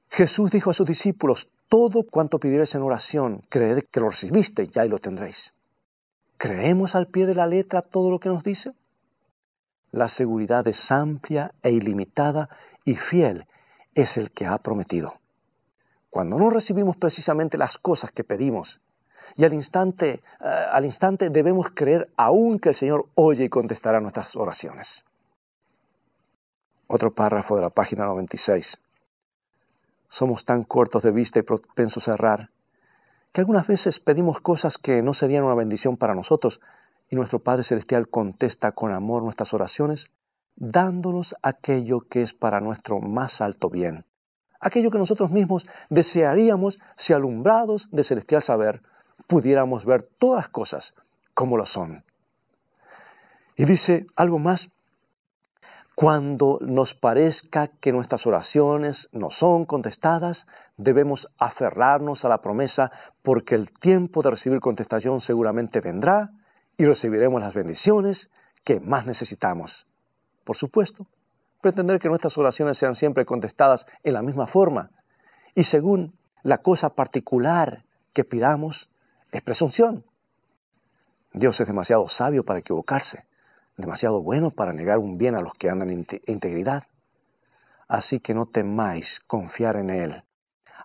Jesús 0.08 0.50
dijo 0.50 0.70
a 0.70 0.74
sus 0.74 0.86
discípulos, 0.86 1.50
todo 1.70 2.02
cuanto 2.02 2.40
pidierais 2.40 2.74
en 2.74 2.82
oración, 2.82 3.42
creed 3.48 3.84
que 3.92 4.00
lo 4.00 4.10
recibiste, 4.10 4.66
ya 4.68 4.84
y 4.84 4.88
lo 4.88 4.98
tendréis. 4.98 5.54
¿Creemos 6.36 6.96
al 6.96 7.06
pie 7.06 7.26
de 7.26 7.36
la 7.36 7.46
letra 7.46 7.80
todo 7.80 8.10
lo 8.10 8.18
que 8.18 8.28
nos 8.28 8.42
dice? 8.42 8.72
La 9.92 10.08
seguridad 10.08 10.66
es 10.66 10.90
amplia 10.90 11.54
e 11.62 11.70
ilimitada 11.70 12.48
y 12.84 12.96
fiel 12.96 13.46
es 13.94 14.16
el 14.16 14.32
que 14.32 14.46
ha 14.46 14.58
prometido. 14.58 15.20
Cuando 16.10 16.38
no 16.38 16.50
recibimos 16.50 16.96
precisamente 16.96 17.56
las 17.56 17.78
cosas 17.78 18.10
que 18.10 18.24
pedimos, 18.24 18.80
y 19.36 19.44
al 19.44 19.54
instante, 19.54 20.20
eh, 20.40 20.44
al 20.72 20.84
instante 20.84 21.30
debemos 21.30 21.68
creer 21.72 22.10
aún 22.16 22.58
que 22.58 22.70
el 22.70 22.74
Señor 22.74 23.06
oye 23.14 23.44
y 23.44 23.48
contestará 23.48 24.00
nuestras 24.00 24.34
oraciones. 24.34 25.04
Otro 26.88 27.14
párrafo 27.14 27.54
de 27.54 27.62
la 27.62 27.70
página 27.70 28.06
96. 28.06 28.76
Somos 30.10 30.44
tan 30.44 30.64
cortos 30.64 31.02
de 31.02 31.10
vista 31.10 31.38
y 31.38 31.42
propensos 31.42 32.06
a 32.08 32.12
errar 32.12 32.50
que 33.32 33.40
algunas 33.40 33.66
veces 33.66 33.98
pedimos 33.98 34.42
cosas 34.42 34.76
que 34.76 35.00
no 35.00 35.14
serían 35.14 35.44
una 35.44 35.54
bendición 35.54 35.96
para 35.96 36.14
nosotros 36.14 36.60
y 37.08 37.16
nuestro 37.16 37.38
Padre 37.38 37.62
Celestial 37.62 38.10
contesta 38.10 38.72
con 38.72 38.92
amor 38.92 39.22
nuestras 39.22 39.54
oraciones, 39.54 40.10
dándonos 40.56 41.34
aquello 41.42 42.00
que 42.02 42.20
es 42.20 42.34
para 42.34 42.60
nuestro 42.60 43.00
más 43.00 43.40
alto 43.40 43.70
bien 43.70 44.04
aquello 44.60 44.90
que 44.90 44.98
nosotros 44.98 45.30
mismos 45.30 45.66
desearíamos 45.88 46.78
si 46.96 47.12
alumbrados 47.12 47.88
de 47.90 48.04
celestial 48.04 48.42
saber 48.42 48.82
pudiéramos 49.26 49.86
ver 49.86 50.02
todas 50.02 50.42
las 50.42 50.48
cosas 50.48 50.94
como 51.34 51.56
lo 51.56 51.66
son. 51.66 52.04
Y 53.56 53.64
dice 53.64 54.06
algo 54.16 54.38
más, 54.38 54.70
cuando 56.00 56.56
nos 56.62 56.94
parezca 56.94 57.68
que 57.68 57.92
nuestras 57.92 58.26
oraciones 58.26 59.10
no 59.12 59.30
son 59.30 59.66
contestadas, 59.66 60.46
debemos 60.78 61.28
aferrarnos 61.38 62.24
a 62.24 62.30
la 62.30 62.40
promesa 62.40 62.90
porque 63.20 63.54
el 63.54 63.70
tiempo 63.70 64.22
de 64.22 64.30
recibir 64.30 64.60
contestación 64.60 65.20
seguramente 65.20 65.82
vendrá 65.82 66.30
y 66.78 66.86
recibiremos 66.86 67.42
las 67.42 67.52
bendiciones 67.52 68.30
que 68.64 68.80
más 68.80 69.04
necesitamos. 69.04 69.86
Por 70.42 70.56
supuesto, 70.56 71.04
pretender 71.60 71.98
que 71.98 72.08
nuestras 72.08 72.38
oraciones 72.38 72.78
sean 72.78 72.94
siempre 72.94 73.26
contestadas 73.26 73.86
en 74.02 74.14
la 74.14 74.22
misma 74.22 74.46
forma 74.46 74.92
y 75.54 75.64
según 75.64 76.18
la 76.42 76.62
cosa 76.62 76.94
particular 76.94 77.84
que 78.14 78.24
pidamos 78.24 78.88
es 79.32 79.42
presunción. 79.42 80.06
Dios 81.34 81.60
es 81.60 81.66
demasiado 81.66 82.08
sabio 82.08 82.42
para 82.42 82.60
equivocarse, 82.60 83.26
demasiado 83.80 84.22
bueno 84.22 84.50
para 84.50 84.72
negar 84.72 84.98
un 84.98 85.18
bien 85.18 85.34
a 85.34 85.40
los 85.40 85.54
que 85.54 85.70
andan 85.70 85.90
en 85.90 86.06
integridad. 86.26 86.84
Así 87.88 88.20
que 88.20 88.34
no 88.34 88.46
temáis 88.46 89.20
confiar 89.26 89.76
en 89.76 89.90
Él. 89.90 90.24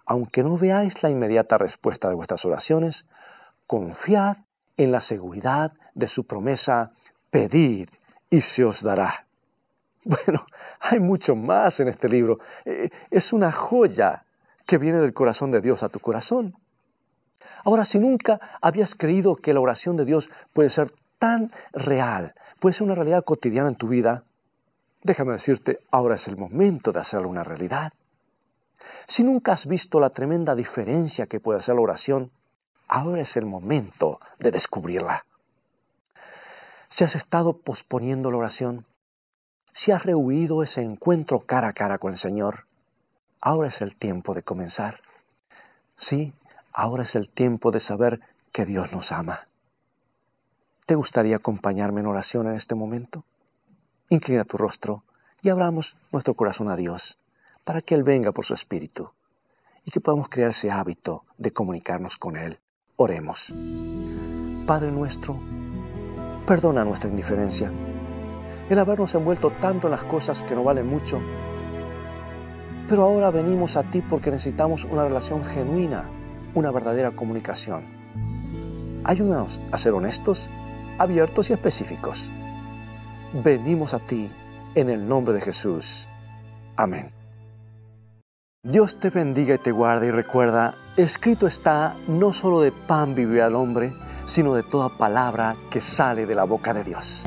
Aunque 0.06 0.44
no 0.44 0.58
veáis 0.58 1.04
la 1.04 1.10
inmediata 1.10 1.58
respuesta 1.58 2.10
de 2.10 2.16
vuestras 2.16 2.46
oraciones, 2.46 3.06
confiad 3.68 4.38
en 4.78 4.92
la 4.92 5.02
seguridad 5.02 5.74
de 5.94 6.08
su 6.08 6.26
promesa, 6.26 6.92
pedid 7.32 7.90
y 8.30 8.42
se 8.42 8.64
os 8.64 8.84
dará. 8.84 9.22
Bueno, 10.08 10.46
hay 10.82 11.00
mucho 11.00 11.36
más 11.36 11.80
en 11.80 11.88
este 11.88 12.08
libro. 12.08 12.38
Eh, 12.64 12.92
es 13.10 13.34
una 13.34 13.52
joya 13.52 14.24
que 14.68 14.78
viene 14.78 15.00
del 15.00 15.16
corazón 15.16 15.50
de 15.50 15.62
Dios 15.62 15.82
a 15.82 15.90
tu 15.90 16.00
corazón. 16.00 16.56
Ahora, 17.64 17.86
si 17.86 17.98
nunca 17.98 18.40
habías 18.62 18.94
creído 18.94 19.36
que 19.36 19.54
la 19.54 19.62
oración 19.62 19.98
de 19.98 20.06
Dios 20.06 20.30
puede 20.54 20.70
ser 20.70 20.92
tan 21.20 21.52
real, 21.74 22.36
puede 22.60 22.74
ser 22.74 22.86
una 22.86 22.96
realidad 22.96 23.24
cotidiana 23.24 23.70
en 23.70 23.76
tu 23.76 23.88
vida, 23.88 24.24
déjame 25.04 25.34
decirte, 25.34 25.80
ahora 25.92 26.16
es 26.16 26.28
el 26.28 26.38
momento 26.38 26.92
de 26.92 27.00
hacerlo 27.00 27.30
una 27.30 27.44
realidad. 27.44 27.94
Si 29.08 29.24
nunca 29.24 29.54
has 29.54 29.66
visto 29.66 30.00
la 30.00 30.10
tremenda 30.10 30.56
diferencia 30.56 31.28
que 31.28 31.40
puede 31.40 31.60
hacer 31.60 31.76
la 31.76 31.82
oración, 31.82 32.32
ahora 32.88 33.22
es 33.22 33.38
el 33.38 33.46
momento 33.46 34.20
de 34.40 34.52
descubrirla. 34.52 35.26
Si 36.90 37.04
has 37.04 37.16
estado 37.16 37.58
posponiendo 37.58 38.32
la 38.32 38.38
oración, 38.38 38.86
si 39.74 39.92
has 39.92 40.04
rehuido 40.04 40.64
ese 40.64 40.82
encuentro 40.82 41.42
cara 41.42 41.70
a 41.70 41.74
cara 41.74 41.98
con 41.98 42.12
el 42.12 42.18
Señor, 42.18 42.68
ahora 43.42 43.68
es 43.68 43.82
el 43.82 43.96
tiempo 43.96 44.34
de 44.34 44.44
comenzar. 44.44 45.02
Sí, 45.98 46.34
ahora 46.74 47.04
es 47.04 47.16
el 47.16 47.32
tiempo 47.32 47.72
de 47.72 47.80
saber 47.80 48.20
que 48.52 48.66
Dios 48.66 48.94
nos 48.94 49.12
ama. 49.12 49.42
¿Te 50.86 50.94
gustaría 50.94 51.38
acompañarme 51.38 52.02
en 52.02 52.06
oración 52.06 52.48
en 52.48 52.54
este 52.54 52.76
momento? 52.76 53.26
Inclina 54.10 54.44
tu 54.44 54.58
rostro 54.58 55.04
y 55.42 55.50
abramos 55.50 55.96
nuestro 56.12 56.36
corazón 56.36 56.70
a 56.70 56.76
Dios 56.76 57.18
para 57.64 57.82
que 57.82 57.96
Él 57.96 58.04
venga 58.04 58.32
por 58.32 58.46
su 58.46 58.54
Espíritu 58.54 59.10
y 59.84 59.90
que 59.90 60.00
podamos 60.00 60.30
crear 60.30 60.52
ese 60.52 60.70
hábito 60.70 61.24
de 61.40 61.52
comunicarnos 61.52 62.18
con 62.18 62.38
Él. 62.38 62.60
Oremos. 62.98 63.52
Padre 64.68 64.92
nuestro, 64.92 65.40
perdona 66.46 66.86
nuestra 66.86 67.10
indiferencia 67.10 67.72
el 68.70 68.80
habernos 68.80 69.14
envuelto 69.16 69.52
tanto 69.60 69.88
en 69.88 69.92
las 69.92 70.04
cosas 70.04 70.42
que 70.42 70.56
no 70.56 70.64
valen 70.64 70.88
mucho. 70.88 71.20
Pero 72.88 73.04
ahora 73.04 73.32
venimos 73.32 73.76
a 73.76 73.90
ti 73.90 74.02
porque 74.02 74.30
necesitamos 74.30 74.86
una 74.86 75.04
relación 75.04 75.44
genuina, 75.46 76.10
una 76.54 76.72
verdadera 76.72 77.16
comunicación. 77.16 77.86
Ayúdanos 79.04 79.62
a 79.72 79.78
ser 79.78 79.94
honestos, 79.94 80.50
abiertos 80.98 81.50
y 81.50 81.54
específicos. 81.54 82.32
Venimos 83.34 83.94
a 83.94 84.00
ti 84.00 84.32
en 84.76 84.90
el 84.90 85.08
nombre 85.08 85.34
de 85.34 85.42
Jesús. 85.42 86.08
Amén. 86.76 87.12
Dios 88.64 89.00
te 89.00 89.10
bendiga 89.10 89.56
y 89.56 89.60
te 89.60 89.72
guarde 89.72 90.08
y 90.08 90.12
recuerda, 90.12 90.74
escrito 90.98 91.46
está, 91.46 91.96
no 92.08 92.34
solo 92.34 92.62
de 92.62 92.72
pan 92.72 93.14
vivirá 93.14 93.46
el 93.46 93.56
hombre, 93.56 93.94
sino 94.26 94.56
de 94.56 94.64
toda 94.64 94.90
palabra 94.90 95.56
que 95.70 95.82
sale 95.82 96.26
de 96.26 96.34
la 96.34 96.46
boca 96.46 96.74
de 96.74 96.84
Dios. 96.84 97.26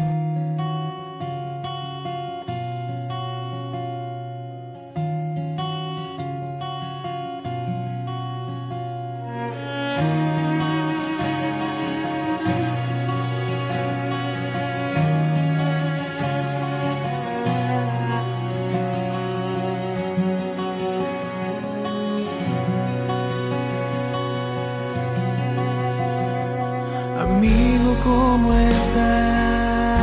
¿Cómo 28.08 28.48
estás? 28.74 29.98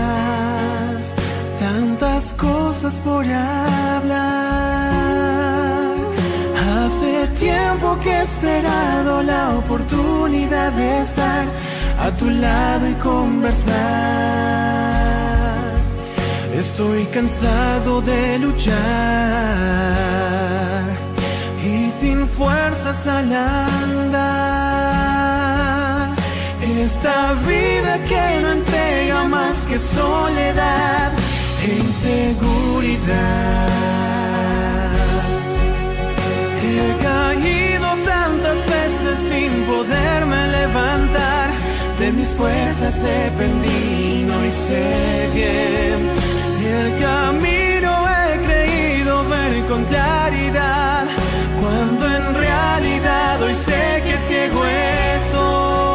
Tantas 1.60 2.24
cosas 2.34 2.96
por 3.06 3.24
hablar. 3.26 4.36
Hace 6.70 7.28
tiempo 7.46 7.88
que 8.04 8.12
he 8.12 8.22
esperado 8.22 9.12
la 9.24 9.44
oportunidad 9.62 10.72
de 10.82 10.90
estar 11.02 11.46
a 12.06 12.08
tu 12.20 12.28
lado 12.30 12.84
y 12.94 12.96
conversar. 13.12 13.76
Estoy 16.64 17.02
cansado 17.16 18.02
de 18.02 18.40
luchar 18.40 18.76
y 21.72 21.92
sin 22.00 22.28
fuerzas 22.28 23.08
al 23.08 23.34
andar. 23.34 24.55
Esta 26.86 27.34
vida 27.48 27.98
que 28.08 28.42
no 28.44 28.52
entrega 28.52 29.24
más 29.24 29.58
que 29.68 29.80
soledad 29.80 31.12
e 31.64 31.68
inseguridad. 31.80 33.70
He 36.62 36.90
caído 37.04 37.88
tantas 38.14 38.60
veces 38.76 39.18
sin 39.30 39.52
poderme 39.64 40.48
levantar. 40.60 41.50
De 41.98 42.12
mis 42.12 42.30
fuerzas 42.40 42.96
he 43.04 43.32
pendido 43.32 44.46
y 44.46 44.52
sé 44.52 45.30
bien. 45.34 46.00
El 46.78 46.90
camino 47.02 47.92
he 48.16 48.46
creído 48.46 49.28
ver 49.28 49.66
con 49.66 49.84
claridad. 49.86 51.06
Cuando 51.60 52.06
en 52.06 52.36
realidad 52.36 53.42
hoy 53.42 53.56
sé 53.56 54.04
que 54.06 54.18
ciego 54.18 54.64
estoy. 54.66 55.95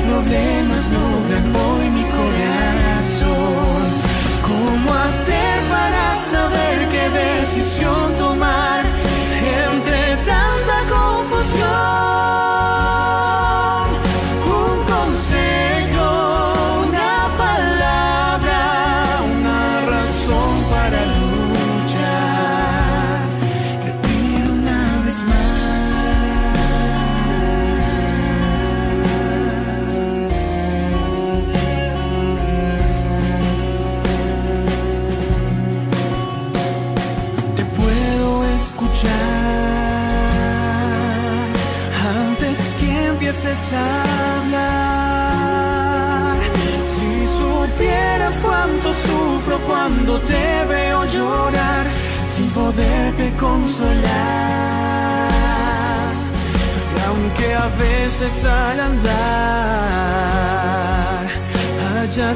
problemas 0.00 0.86
no 0.88 1.28
verão. 1.28 1.61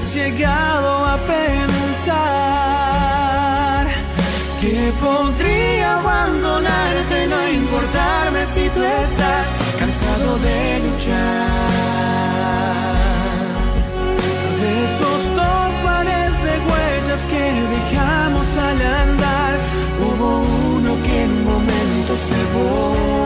Hayas 0.07 0.15
llegado 0.15 1.05
a 1.07 1.17
pensar 1.19 2.17
que 4.61 4.93
podría 5.01 5.99
abandonarte, 5.99 7.27
no 7.29 7.49
importarme 7.49 8.47
si 8.47 8.69
tú 8.71 8.83
estás 8.83 9.47
cansado 9.79 10.39
de 10.39 10.81
luchar. 10.81 11.57
De 14.61 14.85
esos 14.85 15.35
dos 15.35 15.71
pares 15.85 16.33
de 16.43 16.55
huellas 16.69 17.23
que 17.31 17.45
dejamos 17.77 18.47
al 18.57 18.79
andar, 18.83 19.55
hubo 20.01 20.29
uno 20.77 20.91
que 21.03 21.23
en 21.23 21.45
momentos 21.45 22.19
se 22.21 22.39
borró. 22.55 23.26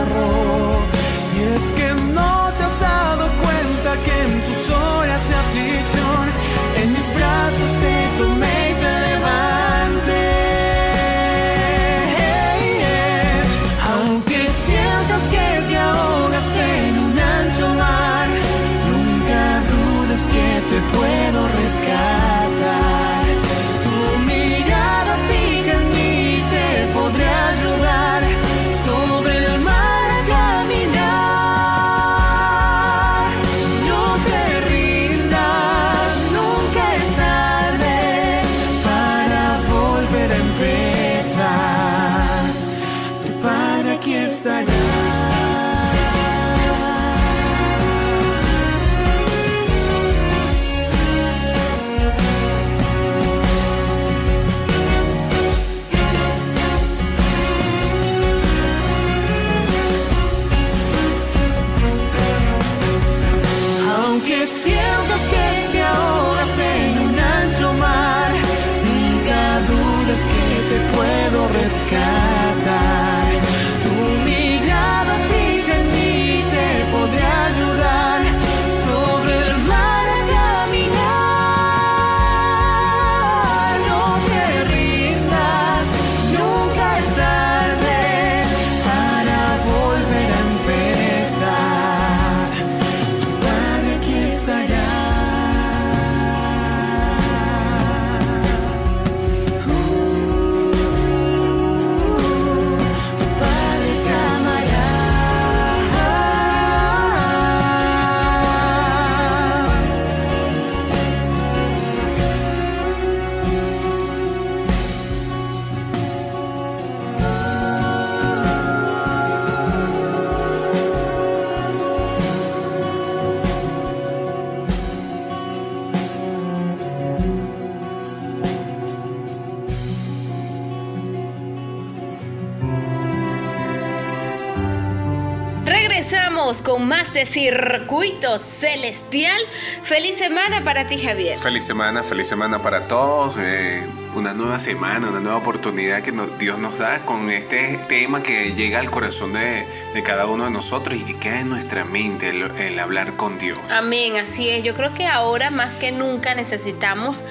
Circuito 137.31 138.37
Celestial. 138.37 139.41
Feliz 139.83 140.17
semana 140.17 140.61
para 140.65 140.85
ti, 140.85 140.97
Javier. 140.97 141.39
Feliz 141.39 141.65
semana, 141.65 142.03
feliz 142.03 142.27
semana 142.27 142.61
para 142.61 142.87
todos. 142.87 143.37
Eh, 143.37 143.87
una 144.15 144.33
nueva 144.33 144.59
semana, 144.59 145.07
una 145.09 145.19
nueva 145.19 145.37
oportunidad 145.37 146.01
que 146.01 146.11
Dios 146.37 146.59
nos 146.59 146.79
da 146.79 147.05
con 147.05 147.29
este 147.29 147.79
tema 147.87 148.21
que 148.21 148.53
llega 148.53 148.79
al 148.79 148.91
corazón 148.91 149.33
de, 149.33 149.65
cada 150.03 150.25
uno 150.25 150.45
de 150.45 150.51
nosotros 150.51 150.95
y 150.99 151.03
que 151.03 151.17
queda 151.17 151.39
en 151.41 151.49
nuestra 151.49 151.85
mente 151.85 152.29
el, 152.29 152.79
hablar 152.79 153.15
con 153.15 153.37
Dios. 153.37 153.57
Amén, 153.71 154.17
así 154.17 154.49
es. 154.49 154.63
Yo 154.63 154.73
creo 154.73 154.93
que 154.93 155.07
ahora 155.07 155.51
más 155.51 155.75
que 155.75 155.91
nunca 155.91 156.35
necesitamos 156.35 157.23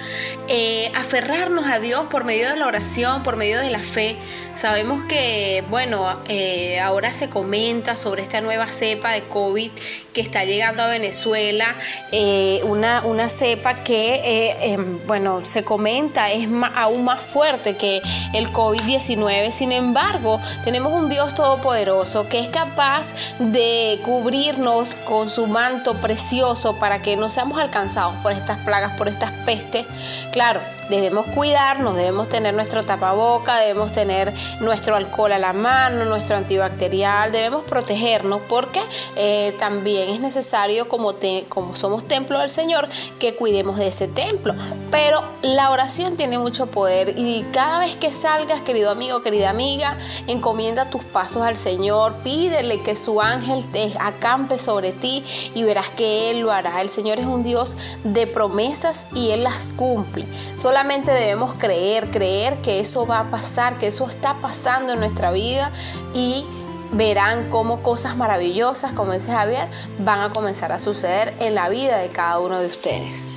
eh, 0.49 0.91
aferrarnos 0.95 1.66
a 1.66 1.81
Dios 1.81 2.07
por 2.11 2.24
medio 2.24 2.49
de 2.49 2.57
la 2.57 2.66
oración, 2.66 3.22
por 3.22 3.37
medio 3.37 3.59
de 3.59 3.70
la 3.70 3.81
fe. 3.81 4.16
Sabemos 4.55 5.03
que, 5.05 5.64
bueno, 5.68 6.20
eh, 6.28 6.81
ahora 6.81 7.12
se 7.12 7.28
comenta 7.28 7.97
sobre 7.97 8.22
esta 8.22 8.41
nueva 8.41 8.68
cepa 8.68 9.12
de 9.12 9.22
COVID 9.22 9.70
que 10.12 10.20
está 10.20 10.45
llegando 10.45 10.83
a 10.83 10.89
Venezuela, 10.89 11.74
eh, 12.12 12.61
una, 12.64 13.05
una 13.05 13.28
cepa 13.28 13.83
que, 13.83 14.55
em, 14.62 14.99
bueno, 15.07 15.45
se 15.45 15.64
comenta 15.64 16.31
es 16.31 16.49
más 16.49 16.70
aún 16.75 17.05
más 17.05 17.21
fuerte 17.21 17.77
que 17.77 18.03
el 18.33 18.53
COVID-19. 18.53 19.51
Sin 19.51 19.73
embargo, 19.73 20.41
tenemos 20.64 20.93
un 20.93 21.09
Dios 21.09 21.35
todopoderoso 21.35 22.29
que 22.29 22.41
es 22.41 22.49
capaz 22.49 23.12
de 23.39 24.01
cubrirnos 24.05 24.95
con 24.95 25.29
su 25.31 25.47
manto 25.47 25.95
precioso 25.95 26.79
para 26.79 27.03
que 27.03 27.16
no 27.16 27.31
seamos 27.31 27.59
alcanzados 27.59 28.14
por 28.16 28.33
estas 28.33 28.59
plagas, 28.59 28.97
por 28.97 29.09
estas 29.09 29.31
pestes. 29.45 29.87
Claro, 30.33 30.61
debemos 30.91 31.27
cuidarnos, 31.27 31.97
debemos 31.97 32.29
tener 32.29 32.53
nuestro 32.53 32.85
tapaboca, 32.85 33.59
debemos 33.59 33.93
tener 33.93 34.35
nuestro 34.61 34.97
alcohol 34.97 35.33
a 35.33 35.39
la 35.39 35.53
mano, 35.53 36.05
nuestro 36.05 36.37
antibacterial, 36.37 37.33
debemos 37.33 37.64
protegernos 37.64 38.43
porque 38.49 38.83
eh, 39.16 39.55
también 39.59 40.11
es 40.11 40.21
necesario, 40.21 40.89
como, 40.89 41.14
como 41.49 41.77
somos 41.77 42.07
templo 42.07 42.39
del 42.41 42.51
Señor, 42.51 42.89
que 43.18 43.35
cuidemos 43.37 43.79
de 43.79 43.87
ese 43.87 44.09
templo. 44.09 44.55
Pero 44.91 45.23
la 45.43 45.71
oración 45.71 46.16
tiene 46.16 46.39
mucho 46.39 46.60
poder 46.67 47.15
y 47.17 47.45
cada 47.53 47.79
vez 47.79 47.97
que 47.97 48.13
salgas, 48.13 48.61
querido 48.61 48.91
amigo, 48.91 49.23
querida 49.23 49.51
amiga, 49.51 49.97
encomienda 50.27 50.91
tus 50.91 51.05
pasos 51.05 51.43
al 51.43 51.57
Señor, 51.57 52.15
pídele 52.23 52.81
que 52.83 52.97
su 52.97 53.21
ángel 53.21 53.65
te 53.71 53.93
acampe 54.01 54.59
sobre 54.59 54.93
ti 54.93 55.25
y 55.55 55.63
verás 55.63 55.91
que 55.91 56.31
Él 56.31 56.41
lo 56.41 56.53
hará. 56.53 56.81
El 56.81 56.89
Señor 56.89 57.21
es 57.21 57.27
un 57.27 57.43
Dios 57.43 57.77
de 58.05 58.27
promesas 58.27 59.09
y 59.15 59.31
Él 59.31 59.45
las 59.45 59.71
cumple. 59.71 60.27
Solamente 60.57 61.11
debemos 61.11 61.55
creer, 61.55 62.11
creer 62.11 62.59
que 62.59 62.81
eso 62.81 63.07
va 63.07 63.21
a 63.21 63.31
pasar, 63.31 63.79
que 63.79 63.89
eso 63.89 64.07
está 64.09 64.35
pasando 64.35 64.93
en 64.93 65.01
nuestra 65.01 65.31
vida 65.31 65.71
y 66.15 66.45
verán 66.93 67.49
cómo 67.51 67.83
cosas 67.83 68.17
maravillosas, 68.17 68.93
como 68.93 69.13
dice 69.13 69.33
Javier, 69.33 69.69
van 69.99 70.21
a 70.21 70.33
comenzar 70.33 70.73
a 70.73 70.79
suceder 70.79 71.35
en 71.39 71.55
la 71.55 71.69
vida 71.69 71.99
de 71.99 72.09
cada 72.09 72.41
uno 72.41 72.59
de 72.59 72.67
ustedes. 72.67 73.35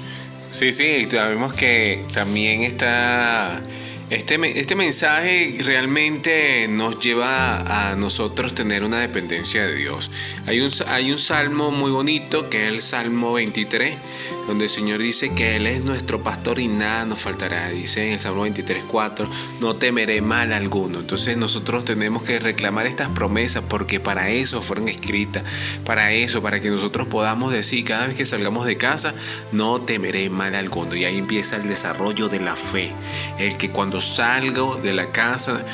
Sí, 0.53 0.71
sí, 0.71 1.07
sabemos 1.09 1.53
que 1.53 2.05
también 2.13 2.61
está 2.61 3.59
este, 4.11 4.59
este 4.59 4.75
mensaje 4.75 5.57
realmente 5.61 6.67
nos 6.67 6.99
lleva 6.99 7.89
a 7.89 7.95
nosotros 7.95 8.53
tener 8.53 8.83
una 8.83 8.99
dependencia 8.99 9.65
de 9.65 9.73
Dios. 9.73 10.11
Hay 10.45 10.61
un, 10.61 10.69
hay 10.89 11.11
un 11.11 11.17
salmo 11.17 11.71
muy 11.71 11.89
bonito 11.89 12.51
que 12.51 12.67
es 12.67 12.71
el 12.71 12.83
Salmo 12.83 13.33
23, 13.33 13.95
donde 14.47 14.65
el 14.65 14.69
Señor 14.69 14.99
dice 14.99 15.33
que 15.33 15.55
Él 15.55 15.67
es 15.67 15.85
nuestro 15.85 16.21
pastor 16.21 16.59
y 16.59 16.67
nada 16.67 17.05
nos 17.05 17.21
faltará. 17.21 17.69
Dice 17.69 18.07
en 18.07 18.13
el 18.13 18.19
Salmo 18.19 18.43
23, 18.43 18.83
4, 18.87 19.27
no 19.61 19.75
temeré 19.75 20.21
mal 20.21 20.53
alguno. 20.53 20.99
Entonces 20.99 21.37
nosotros 21.37 21.85
tenemos 21.85 22.23
que 22.23 22.39
reclamar 22.39 22.85
estas 22.85 23.09
promesas 23.09 23.63
porque 23.67 23.99
para 23.99 24.29
eso 24.29 24.61
fueron 24.61 24.89
escritas, 24.89 25.43
para 25.85 26.11
eso, 26.11 26.41
para 26.41 26.59
que 26.59 26.69
nosotros 26.69 27.07
podamos 27.07 27.51
decir 27.51 27.85
cada 27.85 28.07
vez 28.07 28.15
que 28.15 28.25
salgamos 28.25 28.65
de 28.65 28.77
casa, 28.77 29.13
no 29.51 29.81
temeré 29.81 30.29
mal 30.29 30.55
alguno. 30.55 30.95
Y 30.95 31.05
ahí 31.05 31.17
empieza 31.17 31.57
el 31.57 31.67
desarrollo 31.67 32.27
de 32.29 32.39
la 32.39 32.55
fe. 32.55 32.91
El 33.39 33.57
que 33.57 33.69
cuando 33.69 34.01
salgo 34.01 34.75
de 34.75 34.93
la 34.93 35.07
casa 35.07 35.65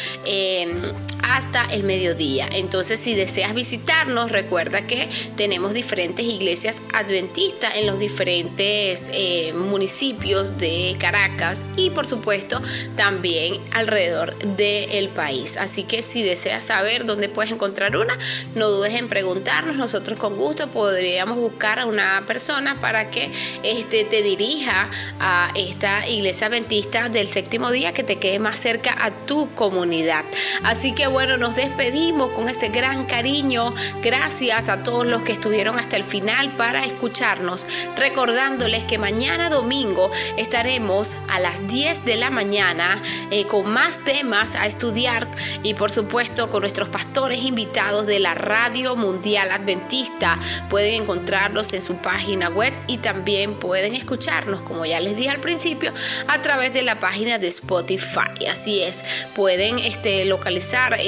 hasta 1.23 1.64
el 1.66 1.85
mediodía. 1.85 2.10
Entonces, 2.19 2.99
si 2.99 3.15
deseas 3.15 3.55
visitarnos, 3.55 4.33
recuerda 4.33 4.87
que 4.87 5.09
tenemos 5.37 5.75
diferentes 5.75 6.27
iglesias 6.27 6.83
adventistas 6.93 7.77
en 7.77 7.87
los 7.87 8.01
diferentes 8.01 9.11
eh, 9.15 9.53
municipios 9.55 10.59
de 10.59 10.97
Caracas 10.99 11.65
y, 11.77 11.91
por 11.91 12.07
supuesto, 12.07 12.61
también 12.97 13.61
alrededor 13.73 14.37
del 14.57 15.09
país. 15.09 15.57
Así 15.57 15.85
que 15.85 16.03
si 16.03 16.23
deseas 16.23 16.65
saber 16.65 17.05
dónde 17.05 17.29
puedes 17.29 17.53
encontrar 17.53 17.97
una, 17.97 18.19
no 18.55 18.69
dudes 18.71 18.95
en 18.95 19.09
preguntarnos. 19.09 19.77
Nosotros 19.77 20.19
con 20.19 20.37
gusto 20.37 20.69
podríamos 20.69 21.37
buscar 21.37 21.79
a 21.79 21.87
una 21.87 22.25
persona 22.27 22.81
para 22.81 23.11
que 23.11 23.31
este, 23.63 24.05
te 24.05 24.23
dirija 24.23 24.91
a 25.21 25.53
esta 25.55 26.09
iglesia 26.09 26.49
adventista 26.49 27.09
del 27.09 27.29
séptimo 27.29 27.71
día 27.71 27.93
que 27.93 28.03
te 28.03 28.17
quede 28.17 28.41
más 28.41 28.59
cerca 28.59 28.97
a 28.99 29.11
tu 29.27 29.49
comunidad. 29.55 30.25
Así 30.65 30.93
que 30.93 31.07
bueno, 31.07 31.37
nos 31.37 31.55
despedimos 31.55 32.00
con 32.35 32.49
este 32.49 32.69
gran 32.69 33.05
cariño. 33.05 33.75
Gracias 34.03 34.71
a 34.71 34.83
todos 34.83 35.07
los 35.07 35.21
que 35.21 35.33
estuvieron 35.33 35.79
hasta 35.79 35.97
el 35.97 36.03
final 36.03 36.57
para 36.57 36.83
escucharnos, 36.83 37.67
recordándoles 37.97 38.85
que 38.85 38.97
mañana 38.97 39.51
domingo 39.51 40.11
estaremos 40.39 41.19
a 41.29 41.41
las 41.41 41.69
10 41.69 42.07
de 42.07 42.17
la 42.17 42.31
mañana 42.31 43.01
eh, 43.31 43.45
con 43.45 43.71
más 43.71 44.03
temas 44.03 44.55
a 44.55 44.65
estudiar 44.65 45.29
y 45.63 45.75
por 45.75 45.91
supuesto 45.91 46.49
con 46.49 46.63
nuestros 46.63 46.89
pastores 46.89 47.45
invitados 47.45 48.07
de 48.07 48.19
la 48.19 48.33
Radio 48.33 48.97
Mundial 48.97 49.51
Adventista. 49.51 50.39
Pueden 50.71 51.03
encontrarlos 51.03 51.75
en 51.75 51.83
su 51.83 51.97
página 51.97 52.49
web 52.49 52.73
y 52.87 52.97
también 52.99 53.55
pueden 53.55 53.95
escucharnos, 53.95 54.63
como 54.63 54.87
ya 54.87 55.01
les 55.01 55.17
dije 55.17 55.29
al 55.29 55.41
principio, 55.41 55.93
a 56.29 56.41
través 56.41 56.73
de 56.73 56.81
la 56.81 56.99
página 56.99 57.37
de 57.39 57.49
Spotify. 57.49 58.47
Así 58.51 58.83
es, 58.83 59.05
pueden 59.35 59.79
este, 59.79 60.25
localizar 60.25 60.99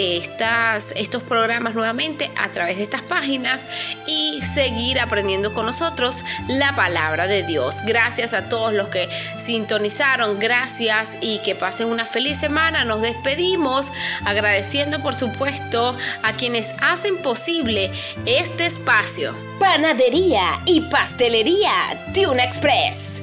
estos 0.97 1.23
programas 1.23 1.75
nuevamente 1.75 2.31
a 2.37 2.51
través 2.51 2.79
de 2.79 2.83
estas 2.83 3.03
páginas 3.03 3.67
y 4.07 4.41
seguir 4.43 4.99
aprendiendo 4.99 5.53
con 5.55 5.67
nosotros 5.67 6.25
la 6.49 6.75
palabra 6.75 7.27
de 7.27 7.45
Dios. 7.45 7.83
Gracias 7.85 8.35
a 8.35 8.49
todos 8.49 8.73
los 8.73 8.89
que 8.89 9.09
sintonizaron, 9.39 10.39
gracias 10.41 11.19
y 11.21 11.39
que 11.43 11.55
pasen 11.55 11.89
una 11.89 12.05
feliz 12.05 12.39
semana. 12.39 12.85
Nos 12.85 13.03
despedimos 13.03 13.93
agradeciendo 14.25 15.01
por 15.01 15.15
supuesto 15.15 15.97
a 16.23 16.33
quienes 16.33 16.75
hacen 16.81 17.19
posible 17.19 17.91
este 18.27 18.67
espacio. 18.67 19.35
Panadería 19.61 20.61
y 20.67 20.81
pastelería 20.83 21.71
Tuna 22.13 22.45
Express. 22.45 23.23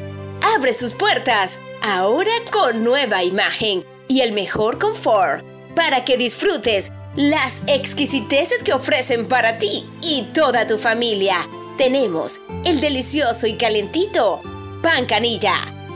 Abre 0.55 0.73
sus 0.73 0.93
puertas 0.93 1.59
ahora 1.81 2.31
con 2.51 2.83
nueva 2.83 3.23
imagen 3.23 3.85
y 4.07 4.21
el 4.21 4.31
mejor 4.31 4.79
confort 4.79 5.43
para 5.75 6.03
que 6.03 6.17
disfrutes 6.17 6.91
las 7.19 7.63
exquisiteces 7.67 8.63
que 8.63 8.71
ofrecen 8.71 9.27
para 9.27 9.57
ti 9.57 9.83
y 10.01 10.23
toda 10.33 10.65
tu 10.65 10.77
familia. 10.77 11.35
Tenemos 11.77 12.39
el 12.63 12.79
delicioso 12.79 13.45
y 13.45 13.55
calentito 13.55 14.41
pan 14.81 15.05
canilla, 15.05 15.55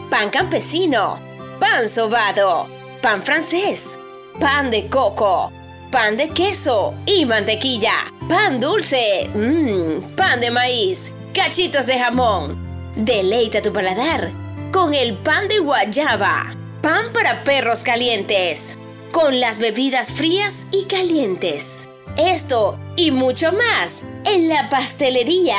pan 0.10 0.30
campesino, 0.30 1.22
pan 1.62 1.88
sobado, 1.88 2.68
pan 3.02 3.24
francés, 3.24 3.98
pan 4.38 4.70
de 4.70 4.88
coco, 4.88 5.50
pan 5.94 6.18
de 6.18 6.28
queso 6.28 6.94
y 7.06 7.24
mantequilla, 7.24 8.12
pan 8.28 8.60
dulce, 8.60 9.30
mmm, 9.34 10.16
pan 10.18 10.42
de 10.42 10.52
maíz, 10.52 11.14
cachitos 11.34 11.86
de 11.86 12.00
jamón. 12.00 12.58
Deleita 12.98 13.62
tu 13.62 13.72
paladar 13.72 14.30
con 14.74 14.94
el 14.94 15.16
pan 15.16 15.48
de 15.48 15.60
guayaba, 15.60 16.54
pan 16.82 17.14
para 17.14 17.46
perros 17.46 17.82
calientes 17.84 18.78
con 19.14 19.40
las 19.40 19.60
bebidas 19.60 20.12
frías 20.12 20.66
y 20.72 20.86
calientes. 20.86 21.88
Esto 22.18 22.80
y 22.98 23.12
mucho 23.12 23.54
más 23.54 24.04
en 24.26 24.50
la 24.50 24.70
pastelería 24.70 25.56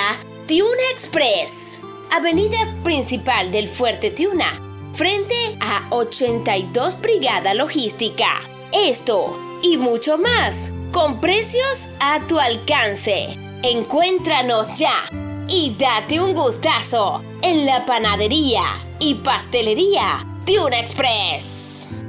Tiuna 0.47 0.83
Express, 0.93 1.81
avenida 2.11 2.59
principal 2.83 3.53
del 3.53 3.69
Fuerte 3.69 4.11
Tiuna, 4.11 4.61
frente 4.93 5.37
a 5.61 5.87
82 5.91 7.01
Brigada 7.01 7.55
Logística. 7.55 8.41
Esto 8.73 9.39
y 9.63 9.77
mucho 9.77 10.19
más, 10.19 10.73
con 10.93 11.21
precios 11.21 11.91
a 12.01 12.21
tu 12.27 12.41
alcance. 12.41 13.39
Encuéntranos 13.63 14.77
ya 14.77 15.09
y 15.49 15.77
date 15.79 16.21
un 16.21 16.35
gustazo 16.35 17.23
en 17.43 17.67
la 17.67 17.87
panadería 17.87 18.65
y 18.99 19.15
pastelería 19.15 20.27
Tiuna 20.45 20.81
Express. 20.81 22.04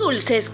Dulces 0.00 0.50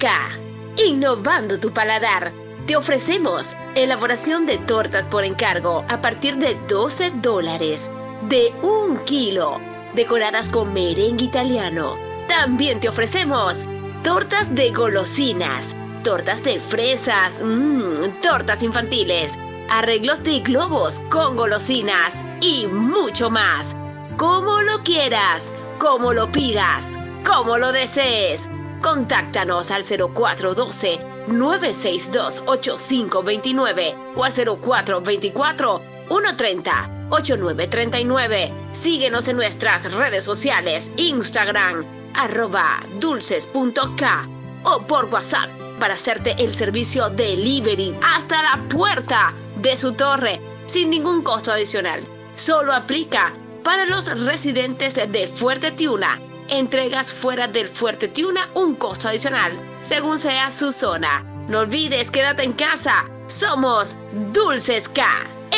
innovando 0.85 1.59
tu 1.59 1.73
paladar. 1.73 2.33
Te 2.67 2.77
ofrecemos 2.77 3.57
elaboración 3.77 4.45
de 4.45 4.59
tortas 4.59 5.07
por 5.07 5.25
encargo 5.25 5.85
a 5.89 6.01
partir 6.03 6.37
de 6.37 6.57
12 6.69 7.13
dólares, 7.23 7.89
de 8.29 8.53
un 8.63 8.99
kilo, 9.05 9.61
decoradas 9.95 10.51
con 10.51 10.75
merengue 10.75 11.27
italiano. 11.27 11.97
También 12.29 12.81
te 12.81 12.89
ofrecemos 12.89 13.65
tortas 14.03 14.53
de 14.55 14.73
golosinas, 14.73 15.75
tortas 16.03 16.43
de 16.43 16.59
fresas, 16.59 17.41
mmm, 17.43 18.21
tortas 18.21 18.63
infantiles 18.63 19.39
arreglos 19.69 20.23
de 20.23 20.41
globos 20.41 21.01
con 21.11 21.37
golosinas 21.37 22.25
y 22.41 22.67
mucho 22.67 23.31
más. 23.31 23.75
Como 24.17 24.63
lo 24.63 24.83
quieras, 24.83 25.53
como 25.79 26.13
lo 26.13 26.31
pidas, 26.31 26.99
como 27.25 27.59
lo 27.59 27.73
desees. 27.73 28.49
Contáctanos 28.87 29.73
al 29.73 29.83
0412 29.83 31.01
962 31.27 32.45
8529 32.47 33.97
o 34.15 34.23
al 34.23 34.33
0424 34.33 35.83
130 36.07 36.91
8939. 37.11 38.53
Síguenos 38.71 39.27
en 39.27 39.39
nuestras 39.39 39.93
redes 39.93 40.23
sociales, 40.23 40.93
Instagram, 40.99 41.85
arroba 42.15 42.79
dulces.k 43.01 44.29
o 44.63 44.83
por 44.87 45.07
WhatsApp 45.07 45.51
para 45.81 45.95
hacerte 45.95 46.37
el 46.39 46.55
servicio 46.55 47.11
delivery 47.11 47.93
hasta 48.15 48.41
la 48.41 48.69
puerta 48.69 49.35
de 49.57 49.75
su 49.75 49.95
torre 49.95 50.41
sin 50.67 50.91
ningún 50.91 51.23
costo 51.23 51.51
adicional. 51.51 52.07
Solo 52.37 52.73
aplica 52.73 53.35
para 53.65 53.85
los 53.87 54.17
residentes 54.25 54.95
de 54.95 55.27
Fuerte 55.27 55.73
Tiuna. 55.73 56.21
Entregas 56.49 57.13
fuera 57.13 57.49
del 57.49 57.67
Fuerte 57.67 58.09
Tiuna 58.09 58.49
un 58.55 58.75
costo 58.75 59.09
adicional, 59.09 59.59
según 59.81 60.19
sea 60.19 60.51
su 60.51 60.73
zona. 60.73 61.25
No 61.49 61.61
olvides, 61.61 62.11
quédate 62.11 62.45
en 62.45 62.53
casa. 62.53 63.05
Somos 63.27 63.97
Dulces 64.33 64.89
K, 64.89 65.05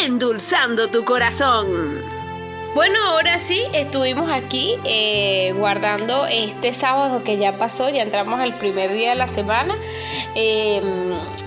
endulzando 0.04 0.88
tu 0.88 1.04
corazón. 1.04 2.02
Bueno, 2.74 2.98
ahora 3.08 3.38
sí, 3.38 3.62
estuvimos 3.72 4.30
aquí 4.30 4.76
eh, 4.84 5.52
guardando 5.56 6.26
este 6.26 6.72
sábado 6.72 7.24
que 7.24 7.36
ya 7.36 7.58
pasó, 7.58 7.88
ya 7.88 8.02
entramos 8.02 8.40
al 8.40 8.54
primer 8.54 8.92
día 8.92 9.10
de 9.10 9.16
la 9.16 9.28
semana. 9.28 9.74
Eh, 10.34 10.80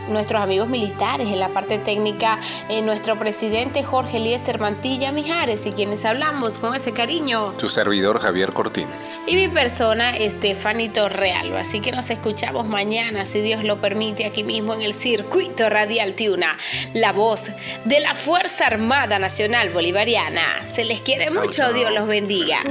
nuestros 0.09 0.41
amigos 0.41 0.69
militares, 0.69 1.27
en 1.27 1.39
la 1.39 1.49
parte 1.49 1.77
técnica, 1.79 2.39
eh, 2.69 2.81
nuestro 2.81 3.17
presidente 3.17 3.83
Jorge 3.83 4.17
Eliezer 4.17 4.59
Mantilla 4.59 5.11
Mijares 5.11 5.65
y 5.65 5.71
quienes 5.71 6.05
hablamos 6.05 6.59
con 6.59 6.75
ese 6.75 6.91
cariño. 6.91 7.53
Su 7.57 7.69
servidor 7.69 8.19
Javier 8.19 8.53
Cortines. 8.53 9.21
Y 9.27 9.35
mi 9.35 9.47
persona 9.47 10.11
Estefanito 10.11 11.09
Real. 11.09 11.55
Así 11.57 11.79
que 11.79 11.91
nos 11.91 12.09
escuchamos 12.09 12.67
mañana, 12.67 13.25
si 13.25 13.41
Dios 13.41 13.63
lo 13.63 13.79
permite, 13.79 14.25
aquí 14.25 14.43
mismo 14.43 14.73
en 14.73 14.81
el 14.81 14.93
circuito 14.93 15.69
radial 15.69 16.13
Tiuna, 16.13 16.57
la 16.93 17.11
voz 17.11 17.51
de 17.85 17.99
la 17.99 18.15
Fuerza 18.15 18.67
Armada 18.67 19.19
Nacional 19.19 19.69
Bolivariana. 19.69 20.65
Se 20.69 20.85
les 20.85 21.01
quiere 21.01 21.29
mucho, 21.29 21.71
Dios 21.73 21.91
los 21.91 22.07
bendiga. 22.07 22.63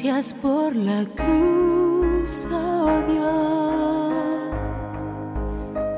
Gracias 0.00 0.32
por 0.34 0.76
la 0.76 1.04
cruz, 1.16 2.46
oh 2.52 3.02
Dios, 3.08 4.14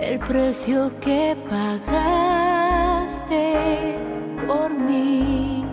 el 0.00 0.18
precio 0.20 0.90
que 1.02 1.36
pagaste 1.50 2.38
por 4.48 4.72
mí, 4.72 5.66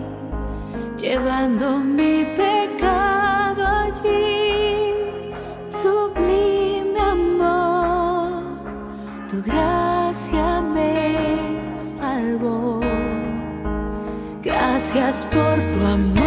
llevando 0.98 1.78
mi 1.78 2.26
pecado 2.36 3.66
allí. 3.66 4.92
Sublime 5.68 7.00
amor, 7.00 8.42
tu 9.30 9.42
gracia 9.42 10.60
me 10.60 11.72
salvó. 11.74 12.80
Gracias 14.42 15.26
por 15.30 15.56
tu 15.72 15.86
amor. 15.86 16.17